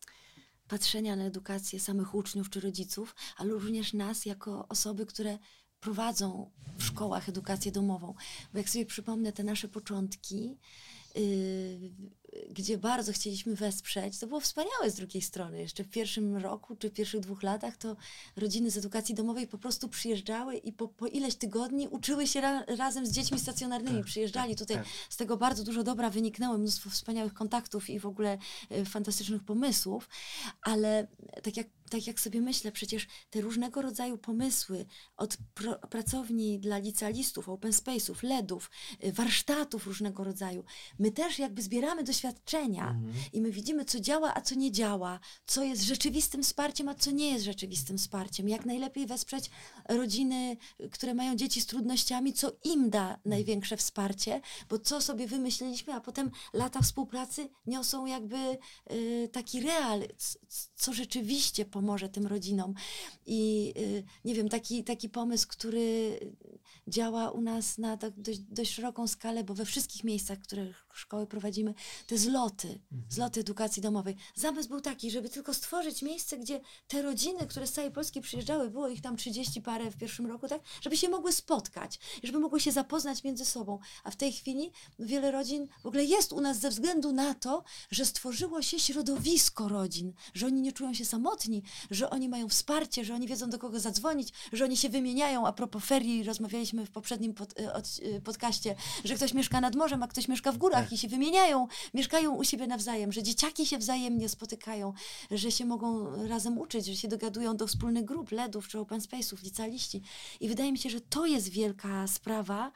patrzenia 0.68 1.16
na 1.16 1.24
edukację 1.24 1.80
samych 1.80 2.14
uczniów 2.14 2.50
czy 2.50 2.61
rodziców, 2.61 3.14
ale 3.37 3.50
również 3.52 3.92
nas 3.92 4.26
jako 4.26 4.68
osoby, 4.68 5.06
które 5.06 5.38
prowadzą 5.80 6.50
w 6.78 6.84
szkołach 6.84 7.28
edukację 7.28 7.72
domową. 7.72 8.14
Bo 8.52 8.58
jak 8.58 8.68
sobie 8.68 8.87
przypomnę 8.87 9.32
te 9.32 9.44
nasze 9.44 9.68
początki, 9.68 10.58
yy, 11.14 11.22
gdzie 12.50 12.78
bardzo 12.78 13.12
chcieliśmy 13.12 13.54
wesprzeć, 13.54 14.18
to 14.18 14.26
było 14.26 14.40
wspaniałe 14.40 14.90
z 14.90 14.94
drugiej 14.94 15.22
strony. 15.22 15.58
Jeszcze 15.58 15.84
w 15.84 15.88
pierwszym 15.88 16.36
roku 16.36 16.76
czy 16.76 16.90
w 16.90 16.92
pierwszych 16.92 17.20
dwóch 17.20 17.42
latach 17.42 17.76
to 17.76 17.96
rodziny 18.36 18.70
z 18.70 18.76
edukacji 18.76 19.14
domowej 19.14 19.46
po 19.46 19.58
prostu 19.58 19.88
przyjeżdżały 19.88 20.56
i 20.56 20.72
po, 20.72 20.88
po 20.88 21.06
ileś 21.06 21.34
tygodni 21.34 21.88
uczyły 21.88 22.26
się 22.26 22.40
ra, 22.40 22.64
razem 22.64 23.06
z 23.06 23.10
dziećmi 23.10 23.38
stacjonarnymi. 23.38 24.04
Przyjeżdżali 24.04 24.56
tutaj 24.56 24.76
tak. 24.76 24.86
z 25.10 25.16
tego 25.16 25.36
bardzo 25.36 25.64
dużo 25.64 25.82
dobra 25.82 26.10
wyniknęło, 26.10 26.58
mnóstwo 26.58 26.90
wspaniałych 26.90 27.34
kontaktów 27.34 27.90
i 27.90 28.00
w 28.00 28.06
ogóle 28.06 28.38
e, 28.70 28.84
fantastycznych 28.84 29.44
pomysłów, 29.44 30.08
ale 30.62 31.06
tak 31.42 31.56
jak, 31.56 31.66
tak 31.90 32.06
jak 32.06 32.20
sobie 32.20 32.40
myślę, 32.40 32.72
przecież 32.72 33.06
te 33.30 33.40
różnego 33.40 33.82
rodzaju 33.82 34.18
pomysły 34.18 34.86
od 35.16 35.36
pro, 35.54 35.74
pracowni 35.74 36.58
dla 36.58 36.78
licealistów, 36.78 37.48
open 37.48 37.72
space'ów, 37.72 38.22
LEDów, 38.22 38.70
e, 39.00 39.12
warsztatów 39.12 39.86
różnego 39.86 40.24
rodzaju, 40.24 40.64
my 40.98 41.10
też 41.10 41.38
jakby 41.38 41.62
zbieramy 41.62 42.04
doświadczenia 42.22 42.88
Mhm. 42.90 43.14
i 43.33 43.40
my 43.40 43.50
widzimy, 43.50 43.85
co 43.85 44.00
działa, 44.00 44.35
a 44.35 44.40
co 44.40 44.54
nie 44.54 44.72
działa, 44.72 45.20
co 45.46 45.62
jest 45.62 45.83
rzeczywistym 45.83 46.42
wsparciem, 46.42 46.88
a 46.88 46.94
co 46.94 47.11
nie 47.11 47.31
jest 47.31 47.44
rzeczywistym 47.44 47.98
wsparciem. 47.98 48.48
Jak 48.48 48.66
najlepiej 48.66 49.07
wesprzeć 49.07 49.50
rodziny, 49.88 50.57
które 50.90 51.14
mają 51.14 51.37
dzieci 51.37 51.61
z 51.61 51.66
trudnościami, 51.66 52.33
co 52.33 52.52
im 52.64 52.90
da 52.90 53.18
największe 53.24 53.76
wsparcie, 53.76 54.40
bo 54.68 54.78
co 54.78 55.00
sobie 55.00 55.26
wymyśliliśmy, 55.26 55.94
a 55.94 56.00
potem 56.00 56.31
lata 56.52 56.83
współpracy 56.83 57.48
niosą 57.66 58.07
jakby 58.07 58.59
y, 58.92 59.28
taki 59.33 59.61
real, 59.61 60.02
co 60.74 60.92
rzeczywiście 60.92 61.64
pomoże 61.64 62.09
tym 62.09 62.26
rodzinom. 62.26 62.74
I 63.26 63.72
y, 63.76 64.04
nie 64.24 64.35
wiem, 64.35 64.48
taki, 64.48 64.85
taki 64.85 65.09
pomysł, 65.09 65.48
który 65.48 66.18
działa 66.88 67.31
u 67.31 67.40
nas 67.40 67.78
na 67.78 67.96
tak 67.96 68.20
dość, 68.20 68.38
dość 68.38 68.72
szeroką 68.72 69.07
skalę, 69.07 69.44
bo 69.44 69.54
we 69.54 69.64
wszystkich 69.64 70.04
miejscach, 70.04 70.38
które 70.38 70.72
szkoły 70.98 71.26
prowadzimy, 71.26 71.74
te 72.06 72.18
zloty, 72.18 72.80
zloty 73.08 73.40
edukacji 73.40 73.82
domowej. 73.82 74.16
Zamysł 74.34 74.68
był 74.68 74.80
taki, 74.80 75.11
żeby 75.11 75.28
tylko 75.28 75.54
stworzyć 75.54 76.02
miejsce, 76.02 76.38
gdzie 76.38 76.61
te 76.88 77.02
rodziny, 77.02 77.46
które 77.46 77.66
z 77.66 77.72
całej 77.72 77.90
Polski 77.90 78.20
przyjeżdżały, 78.20 78.70
było 78.70 78.88
ich 78.88 79.00
tam 79.00 79.16
30 79.16 79.62
parę 79.62 79.90
w 79.90 79.96
pierwszym 79.96 80.26
roku, 80.26 80.48
tak, 80.48 80.62
żeby 80.80 80.96
się 80.96 81.08
mogły 81.08 81.32
spotkać, 81.32 82.00
żeby 82.22 82.38
mogły 82.38 82.61
się 82.61 82.72
zapoznać 82.72 83.24
między 83.24 83.44
sobą. 83.44 83.78
A 84.04 84.11
w 84.11 84.16
tej 84.16 84.32
chwili 84.32 84.72
wiele 84.98 85.30
rodzin 85.30 85.68
w 85.82 85.87
ogóle 85.87 86.04
jest 86.04 86.32
u 86.32 86.40
nas 86.40 86.58
ze 86.58 86.70
względu 86.70 87.12
na 87.12 87.34
to, 87.34 87.64
że 87.90 88.06
stworzyło 88.06 88.62
się 88.62 88.78
środowisko 88.78 89.68
rodzin, 89.68 90.12
że 90.34 90.46
oni 90.46 90.62
nie 90.62 90.72
czują 90.72 90.94
się 90.94 91.04
samotni, 91.04 91.62
że 91.90 92.11
oni 92.11 92.28
mają 92.28 92.48
wsparcie, 92.48 93.04
że 93.04 93.14
oni 93.14 93.26
wiedzą 93.26 93.50
do 93.50 93.58
kogo 93.58 93.80
zadzwonić, 93.80 94.32
że 94.52 94.64
oni 94.64 94.76
się 94.76 94.88
wymieniają. 94.88 95.46
A 95.46 95.52
propos 95.52 95.84
ferii, 95.84 96.24
rozmawialiśmy 96.24 96.87
w 96.87 96.90
poprzednim 96.90 97.34
pod, 97.34 97.61
y, 97.61 97.72
od, 97.72 97.87
y, 97.98 98.20
podcaście, 98.20 98.74
że 99.04 99.14
ktoś 99.14 99.34
mieszka 99.34 99.61
nad 99.61 99.74
morzem, 99.74 100.02
a 100.02 100.08
ktoś 100.08 100.28
mieszka 100.28 100.52
w 100.52 100.58
górach 100.58 100.88
Tak. 100.88 100.92
i 100.92 100.98
się 100.98 101.09
wymieniają, 101.09 101.66
mieszkają 101.94 102.35
u 102.35 102.44
siebie 102.44 102.66
nawzajem, 102.66 103.12
że 103.12 103.22
dzieciaki 103.22 103.66
się 103.66 103.79
wzajemnie 103.79 104.29
spotykają, 104.29 104.92
że 105.31 105.51
się 105.51 105.64
mogą 105.64 106.16
razem 106.29 106.59
uczyć, 106.59 106.87
że 106.87 106.96
się 106.96 107.09
dogadują 107.09 107.57
do 107.57 107.66
wspólnych 107.66 108.05
grup, 108.05 108.33
LEDów 108.33 108.68
czy 108.68 108.79
open 108.79 109.01
space'ów, 109.01 109.42
licealiści. 109.42 110.03
I 110.40 110.48
wydaje 110.48 110.72
mi 110.72 110.79
się, 110.79 110.90
że 110.90 111.01
to 111.01 111.27
jest 111.27 111.48
wielka 111.48 112.07
sprawa 112.07 112.72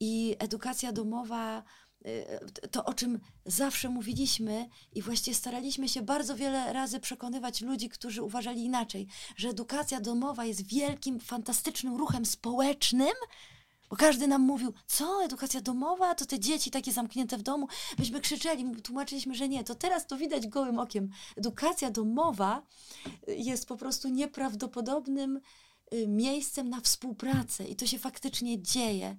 i 0.00 0.36
edukacja 0.38 0.92
domowa 0.92 1.62
y, 2.06 2.68
to, 2.70 2.84
o 2.84 2.94
czym 2.94 3.20
zawsze 3.46 3.88
mówiliśmy 3.88 4.68
i 4.94 5.02
właściwie 5.02 5.34
staraliśmy 5.34 5.88
się 5.88 6.02
bardzo 6.02 6.36
wiele 6.36 6.72
razy 6.72 7.00
przekonywać 7.00 7.60
ludzi, 7.60 7.88
którzy 7.88 8.22
uważali 8.22 8.64
inaczej, 8.64 9.06
że 9.36 9.48
edukacja 9.48 10.00
domowa 10.00 10.44
jest 10.44 10.66
wielkim, 10.66 11.20
fantastycznym 11.20 11.96
ruchem 11.96 12.26
społecznym, 12.26 13.12
bo 13.92 13.96
każdy 13.96 14.26
nam 14.26 14.42
mówił, 14.42 14.72
co, 14.86 15.24
edukacja 15.24 15.60
domowa, 15.60 16.14
to 16.14 16.26
te 16.26 16.38
dzieci 16.38 16.70
takie 16.70 16.92
zamknięte 16.92 17.38
w 17.38 17.42
domu. 17.42 17.68
Myśmy 17.98 18.20
krzyczeli, 18.20 18.82
tłumaczyliśmy, 18.82 19.34
że 19.34 19.48
nie. 19.48 19.64
To 19.64 19.74
teraz 19.74 20.06
to 20.06 20.16
widać 20.16 20.46
gołym 20.46 20.78
okiem. 20.78 21.10
Edukacja 21.36 21.90
domowa 21.90 22.62
y, 23.28 23.34
jest 23.34 23.66
po 23.66 23.76
prostu 23.76 24.08
nieprawdopodobnym 24.08 25.40
y, 25.94 26.08
miejscem 26.08 26.68
na 26.70 26.80
współpracę 26.80 27.64
i 27.64 27.76
to 27.76 27.86
się 27.86 27.98
faktycznie 27.98 28.62
dzieje. 28.62 29.16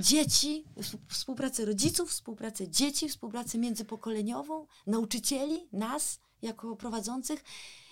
Dzieci, 0.00 0.64
współ- 0.76 0.98
współpracę 1.08 1.64
rodziców, 1.64 2.10
współpracę 2.10 2.68
dzieci, 2.68 3.08
współpracę 3.08 3.58
międzypokoleniową, 3.58 4.66
nauczycieli, 4.86 5.68
nas 5.72 6.18
jako 6.42 6.76
prowadzących. 6.76 7.44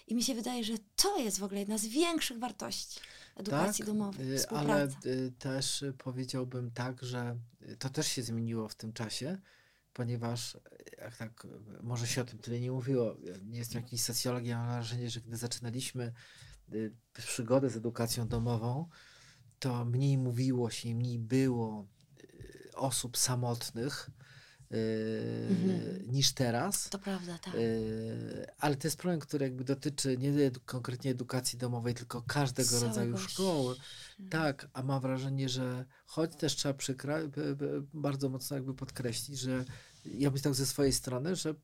I 0.07 0.15
mi 0.15 0.23
się 0.23 0.35
wydaje, 0.35 0.65
że 0.65 0.75
to 0.97 1.19
jest 1.19 1.39
w 1.39 1.45
ogóle 1.45 1.61
jedna 1.61 1.79
z 1.79 1.87
większych 1.87 2.39
wartości 2.39 3.01
edukacji 3.37 3.85
domowej. 3.85 4.33
y, 4.33 4.39
Współpraca. 4.39 4.73
ale 4.73 4.89
y, 5.07 5.33
też 5.39 5.83
y, 5.83 5.93
powiedziałbym 5.99 6.71
tak, 6.71 7.03
że 7.03 7.39
y, 7.63 7.77
to 7.77 7.89
też 7.91 8.07
się 8.07 8.23
zmieniło 8.23 8.69
w 8.69 8.75
tym 8.75 8.93
czasie, 8.93 9.39
ponieważ 9.93 10.55
y, 10.55 10.61
jak 10.99 11.17
tak, 11.17 11.45
y, 11.45 11.49
może 11.83 12.07
się 12.07 12.21
o 12.23 12.25
tym 12.25 12.39
tyle 12.39 12.61
nie 12.61 12.71
mówiło, 12.73 13.17
y, 13.17 13.41
nie 13.45 13.59
jestem 13.59 13.83
jakiś 13.83 14.03
socjolog, 14.03 14.45
ja 14.45 14.59
mam 14.59 14.69
wrażenie, 14.73 15.11
że 15.11 15.21
gdy 15.21 15.37
zaczynaliśmy 15.37 16.13
y, 16.73 16.95
przygodę 17.13 17.71
z 17.71 17.77
edukacją 17.77 18.29
domową, 18.29 18.89
to 19.59 19.85
mniej 19.85 20.19
mówiło 20.19 20.71
się 20.71 20.89
i 20.89 20.95
mniej 20.95 21.19
było 21.19 21.87
y, 22.25 22.71
osób 22.75 23.17
samotnych 23.17 24.09
y, 24.09 24.22
Mhm. 25.51 26.13
niż 26.13 26.33
teraz. 26.33 26.89
To 26.89 26.99
prawda, 26.99 27.39
tak. 27.39 27.55
Yy, 27.55 28.47
ale 28.59 28.77
to 28.77 28.87
jest 28.87 28.97
problem, 28.97 29.21
który 29.21 29.45
jakby 29.45 29.65
dotyczy 29.65 30.17
nie 30.19 30.33
edu- 30.33 30.61
konkretnie 30.67 31.11
edukacji 31.11 31.59
domowej, 31.59 31.95
tylko 31.95 32.23
każdego 32.23 32.69
Całego 32.69 32.87
rodzaju 32.89 33.19
szkoły. 33.19 33.75
Tak, 34.31 34.69
a 34.73 34.83
mam 34.83 35.01
wrażenie, 35.01 35.49
że 35.49 35.85
choć 36.07 36.37
też 36.37 36.57
trzeba 36.57 36.75
przykra- 36.75 37.29
bardzo 37.95 38.29
mocno 38.29 38.57
jakby 38.57 38.75
podkreślić, 38.75 39.39
że 39.39 39.65
ja 40.05 40.31
bym 40.31 40.43
tak 40.43 40.55
ze 40.55 40.67
swojej 40.67 40.93
strony, 40.93 41.37
że 41.37 41.55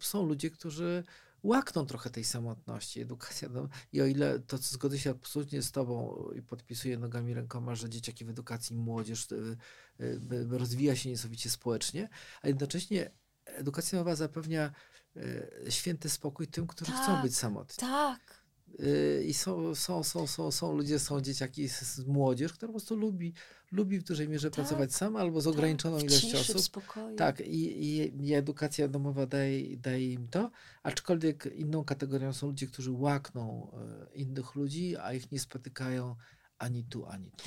są 0.00 0.26
ludzie, 0.26 0.50
którzy 0.50 1.04
łakną 1.44 1.86
trochę 1.86 2.10
tej 2.10 2.24
samotności. 2.24 3.00
Edukacja 3.00 3.48
dom- 3.48 3.68
i 3.92 4.00
o 4.02 4.06
ile 4.06 4.38
to 4.40 4.58
co 4.58 4.74
zgodzę 4.74 4.98
się 4.98 5.10
absolutnie 5.10 5.62
z 5.62 5.72
tobą 5.72 6.24
i 6.36 6.42
podpisuję 6.42 6.98
nogami 6.98 7.34
rękoma, 7.34 7.74
że 7.74 7.90
dzieciaki 7.90 8.24
w 8.24 8.30
edukacji, 8.30 8.76
młodzież 8.76 9.32
y, 9.32 9.56
y, 10.00 10.20
b- 10.20 10.58
rozwija 10.58 10.96
się 10.96 11.08
niesamowicie 11.08 11.50
społecznie, 11.50 12.08
a 12.42 12.48
jednocześnie 12.48 13.10
edukacja 13.44 13.98
nowa 13.98 14.16
zapewnia 14.16 14.72
e, 15.16 15.70
święty 15.70 16.08
spokój 16.10 16.48
tym, 16.48 16.66
którzy 16.66 16.92
chcą 16.92 17.06
Tak, 17.06 17.22
być 17.22 17.36
samotni. 17.36 17.76
Tak. 17.88 18.43
Y, 18.80 19.24
I 19.26 19.34
są, 19.34 19.74
są, 19.74 20.02
są, 20.04 20.26
są, 20.26 20.50
są 20.50 20.76
ludzie, 20.76 20.98
są 20.98 21.20
dzieciaki, 21.20 21.68
młodzież, 22.06 22.52
która 22.52 22.68
po 22.68 22.72
prostu 22.72 22.96
lubi, 22.96 23.32
lubi 23.72 23.98
w 23.98 24.02
dużej 24.04 24.28
mierze 24.28 24.50
Tak, 24.50 24.54
pracować 24.54 24.94
sama 24.94 25.20
albo 25.20 25.40
z 25.40 25.44
tak. 25.44 25.52
ograniczoną 25.52 25.98
W 25.98 26.02
ilością 26.04 26.38
osób. 26.38 26.60
spokoju. 26.60 27.16
Tak, 27.16 27.40
i, 27.40 27.84
i, 27.86 28.12
i 28.26 28.34
edukacja 28.34 28.88
domowa 28.88 29.26
daje, 29.26 29.76
daje 29.76 30.12
im 30.12 30.28
to, 30.28 30.50
aczkolwiek 30.82 31.48
inną 31.54 31.84
kategorią 31.84 32.32
są 32.32 32.46
ludzie, 32.46 32.66
którzy 32.66 32.90
łakną 32.92 33.70
e, 34.12 34.16
innych 34.16 34.54
ludzi, 34.54 34.96
a 34.96 35.12
ich 35.12 35.32
nie 35.32 35.38
spotykają 35.40 36.16
ani 36.58 36.84
tu, 36.84 37.06
ani 37.06 37.30
tu. 37.30 37.44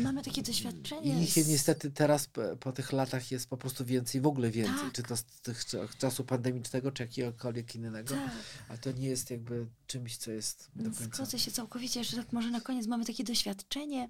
Mamy 0.00 0.22
takie 0.22 0.42
doświadczenie. 0.42 1.20
I 1.20 1.22
ich 1.22 1.30
się 1.30 1.42
z- 1.42 1.48
niestety 1.48 1.90
teraz 1.90 2.26
po, 2.26 2.56
po 2.56 2.72
tych 2.72 2.92
latach 2.92 3.30
jest 3.30 3.48
po 3.48 3.56
prostu 3.56 3.84
więcej, 3.84 4.20
w 4.20 4.26
ogóle 4.26 4.50
więcej. 4.50 4.80
Tak. 4.84 4.92
Czy 4.92 5.02
to 5.02 5.16
z 5.16 5.24
tych 5.24 5.64
cza- 5.64 5.96
czasu 5.98 6.24
pandemicznego, 6.24 6.92
czy 6.92 7.02
jakiegokolwiek 7.02 7.74
innego. 7.74 8.14
Tak. 8.14 8.30
A 8.68 8.76
to 8.76 8.92
nie 8.92 9.08
jest 9.08 9.30
jakby 9.30 9.66
czymś, 9.86 10.16
co 10.16 10.30
jest 10.30 10.70
do 10.76 10.90
końca. 10.90 11.16
Zgodzę 11.16 11.38
się 11.38 11.50
całkowicie, 11.50 12.04
że 12.04 12.16
tak 12.16 12.32
może 12.32 12.50
na 12.50 12.60
koniec 12.60 12.86
mamy 12.86 13.04
takie 13.04 13.24
doświadczenie, 13.24 14.08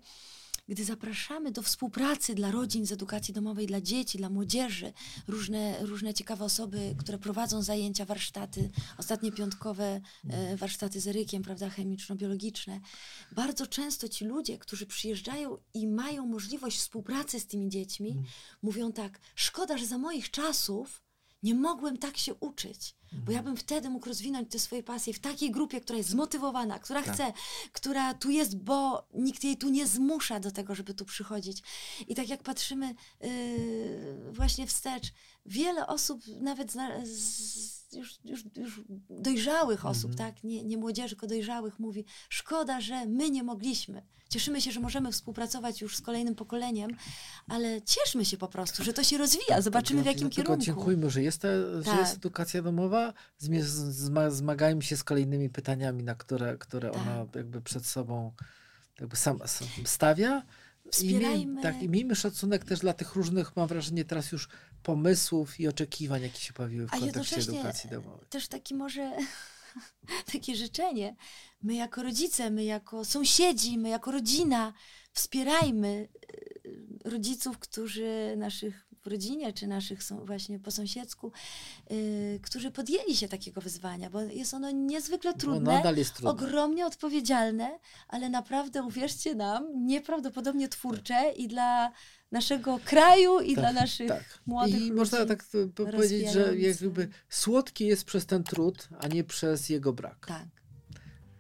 gdy 0.69 0.85
zapraszamy 0.85 1.53
do 1.53 1.63
współpracy 1.63 2.35
dla 2.35 2.51
rodzin 2.51 2.87
z 2.87 2.93
edukacji 2.93 3.35
domowej, 3.35 3.67
dla 3.67 3.81
dzieci, 3.81 4.19
dla 4.19 4.31
młodzieży, 4.31 4.93
różne, 5.29 5.87
różne 5.87 6.15
ciekawe 6.15 6.45
osoby, 6.45 6.95
które 6.99 7.19
prowadzą 7.19 7.63
zajęcia, 7.63 8.05
warsztaty, 8.05 8.71
ostatnie 8.99 9.33
piątkowe 9.33 10.01
e, 10.31 10.57
warsztaty 10.57 11.01
z 11.01 11.07
Erykiem, 11.07 11.43
prawda, 11.43 11.69
chemiczno-biologiczne. 11.69 12.81
Bardzo 13.33 13.67
często 13.67 14.09
ci 14.09 14.25
ludzie, 14.25 14.59
którzy 14.59 14.87
przyjeżdżają 14.87 15.59
i 15.75 15.87
mają 15.87 16.27
możliwość 16.27 16.79
współpracy 16.79 17.41
z 17.41 17.47
tymi 17.47 17.69
dziećmi, 17.69 18.11
Mm. 18.11 18.25
mówią 18.63 18.93
tak, 18.93 19.21
szkoda, 19.35 19.79
że 19.79 19.87
za 19.87 19.99
moich 19.99 20.31
czasów 20.31 21.03
nie 21.43 21.55
mogłem 21.55 21.97
tak 21.97 22.17
się 22.17 22.35
uczyć, 22.35 22.95
bo 23.13 23.33
ja 23.33 23.43
bym 23.43 23.57
wtedy 23.57 23.91
mógł 23.91 24.09
rozwinąć 24.09 24.51
te 24.53 24.59
swoje 24.59 24.83
pasje 24.83 25.13
w 25.15 25.19
takiej 25.19 25.51
grupie, 25.51 25.81
która 25.81 25.97
jest 25.99 26.11
zmotywowana, 26.11 26.79
która 26.79 27.03
Tak. 27.03 27.15
chce, 27.15 27.33
która 27.73 28.15
tu 28.15 28.31
jest, 28.31 28.57
bo 28.59 29.07
nikt 29.15 29.45
jej 29.45 29.57
tu 29.57 29.69
nie 29.69 29.87
zmusza 29.87 30.41
do 30.41 30.51
tego, 30.51 30.75
żeby 30.75 30.95
tu 30.95 31.05
przychodzić. 31.05 31.63
I 32.09 32.15
tak 32.15 32.29
jak 32.29 32.43
patrzymy 32.43 32.95
yy, 33.21 34.33
właśnie 34.33 34.67
wstecz, 34.67 35.13
wiele 35.47 35.87
osób, 35.87 36.21
nawet 36.41 36.73
zna, 36.73 36.91
z, 37.07 37.79
już, 37.93 38.19
już, 38.25 38.45
już 38.57 38.81
dojrzałych 39.11 39.87
osób, 39.87 40.11
Mhm. 40.11 40.33
tak, 40.35 40.45
nie, 40.45 40.63
nie 40.63 40.77
młodzieży, 40.77 41.09
tylko 41.09 41.27
dojrzałych, 41.27 41.79
mówi, 41.79 42.05
szkoda, 42.29 42.81
że 42.81 43.07
my 43.07 43.31
nie 43.31 43.43
mogliśmy. 43.43 44.03
Cieszymy 44.29 44.61
się, 44.61 44.73
że 44.73 44.81
możemy 44.81 45.13
współpracować 45.13 45.81
już 45.81 45.97
z 45.97 46.01
kolejnym 46.01 46.35
pokoleniem, 46.35 46.91
ale 47.49 47.83
cieszmy 47.83 48.25
się 48.25 48.37
po 48.37 48.49
prostu, 48.49 48.85
że 48.85 48.93
to 48.93 49.05
się 49.05 49.19
rozwija. 49.19 49.61
Zobaczymy 49.63 50.03
w 50.03 50.07
jakim 50.07 50.21
Dlatego 50.29 50.43
kierunku. 50.43 50.65
dziękujmy, 50.65 51.11
że 51.11 51.23
jest, 51.23 51.43
że 51.79 51.83
Tak. 51.85 51.99
jest 52.01 52.15
edukacja 52.17 52.63
domowa. 52.63 52.98
Zmagajmy 54.29 54.83
się 54.83 54.97
z 54.97 55.05
kolejnymi 55.05 55.51
pytaniami, 55.51 56.03
na 56.03 56.15
które, 56.15 56.57
które 56.59 56.91
Tak. 56.91 57.01
ona 57.03 57.27
jakby 57.35 57.61
przed 57.61 57.87
sobą 57.87 58.33
jakby 59.01 59.17
sam, 59.17 59.39
sam 59.47 59.69
stawia. 59.85 60.43
I, 60.87 60.91
Wspierajmy. 60.91 61.55
miej, 61.55 61.63
tak, 61.63 61.83
I 61.83 61.89
miejmy 61.89 62.15
szacunek 62.17 62.65
też 62.65 62.79
dla 62.81 62.93
tych 62.93 63.15
różnych, 63.15 63.57
mam 63.57 63.69
wrażenie, 63.69 64.05
teraz 64.05 64.33
już 64.33 64.49
pomysłów 64.83 65.61
i 65.61 65.69
oczekiwań, 65.69 66.23
jakie 66.23 66.39
się 66.41 66.53
pojawiły 66.53 66.87
w 66.89 66.95
A 66.95 66.99
kontekście 66.99 67.37
edukacji 67.37 67.91
domowej. 67.91 68.27
też 68.29 68.49
taki 68.49 68.75
może 68.75 69.13
takie 70.33 70.57
życzenie. 70.57 71.17
My 71.63 71.75
jako 71.75 72.03
rodzice, 72.03 72.51
my 72.51 72.65
jako 72.65 73.05
sąsiedzi, 73.05 73.79
my 73.79 73.89
jako 73.89 74.11
rodzina 74.11 74.73
wspierajmy 75.13 76.09
y, 76.67 76.89
rodziców, 77.05 77.59
którzy 77.59 78.35
naszych 78.37 78.88
rodzinie, 79.09 79.53
czy 79.53 79.67
naszych 79.67 79.99
właśnie 80.25 80.59
po 80.59 80.71
sąsiedzku, 80.71 81.33
y, 81.91 82.41
którzy 82.43 82.71
podjęli 82.71 83.17
się 83.17 83.29
takiego 83.29 83.61
wyzwania, 83.61 84.11
bo 84.11 84.21
jest 84.21 84.55
ono 84.55 84.71
niezwykle 84.71 85.33
Bo 85.33 85.39
trudne, 85.39 85.73
nadal 85.73 85.97
jest 85.97 86.15
trudne. 86.15 86.31
ogromnie 86.31 86.87
odpowiedzialne, 86.87 87.79
ale 88.09 88.29
naprawdę, 88.29 88.83
uwierzcie 88.83 89.35
nam, 89.35 89.87
nieprawdopodobnie 89.87 90.69
twórcze 90.69 91.33
i 91.37 91.49
dla 91.49 91.93
naszego 92.33 92.79
kraju, 92.85 93.41
i 93.41 93.55
Tak, 93.55 93.65
dla 93.65 93.73
naszych 93.73 94.09
tak. 94.09 94.25
młodych 94.47 94.75
I 94.77 94.81
ludzi. 94.81 94.93
można 94.93 95.27
tak 95.27 95.45
po- 95.75 95.87
powiedzieć, 95.87 96.31
że 96.33 96.57
jakby 96.59 97.09
słodki 97.29 97.87
jest 97.87 98.05
przez 98.05 98.27
ten 98.27 98.45
trud, 98.45 98.89
a 98.99 99.09
nie 99.09 99.25
przez 99.25 99.69
jego 99.69 99.93
brak. 99.93 100.27
Tak. 100.27 100.47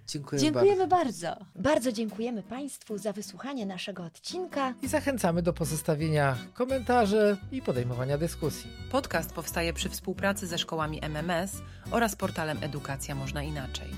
Dziękuję, 0.08 0.40
Dziękujemy 0.40 0.86
bardzo. 0.86 1.28
bardzo. 1.30 1.46
Bardzo 1.54 1.92
dziękujemy 1.92 2.42
Państwu 2.42 2.98
za 2.98 3.12
wysłuchanie 3.12 3.66
naszego 3.66 4.04
odcinka. 4.04 4.74
I 4.82 4.88
zachęcamy 4.88 5.42
do 5.42 5.52
pozostawienia 5.52 6.36
komentarzy 6.54 7.36
i 7.52 7.62
podejmowania 7.62 8.18
dyskusji. 8.18 8.70
Podcast 8.90 9.32
powstaje 9.32 9.72
przy 9.72 9.88
współpracy 9.88 10.46
ze 10.46 10.58
szkołami 10.58 10.98
MMS 11.02 11.52
oraz 11.90 12.16
portalem 12.16 12.58
Edukacja 12.60 13.14
Można 13.14 13.42
Inaczej. 13.42 13.88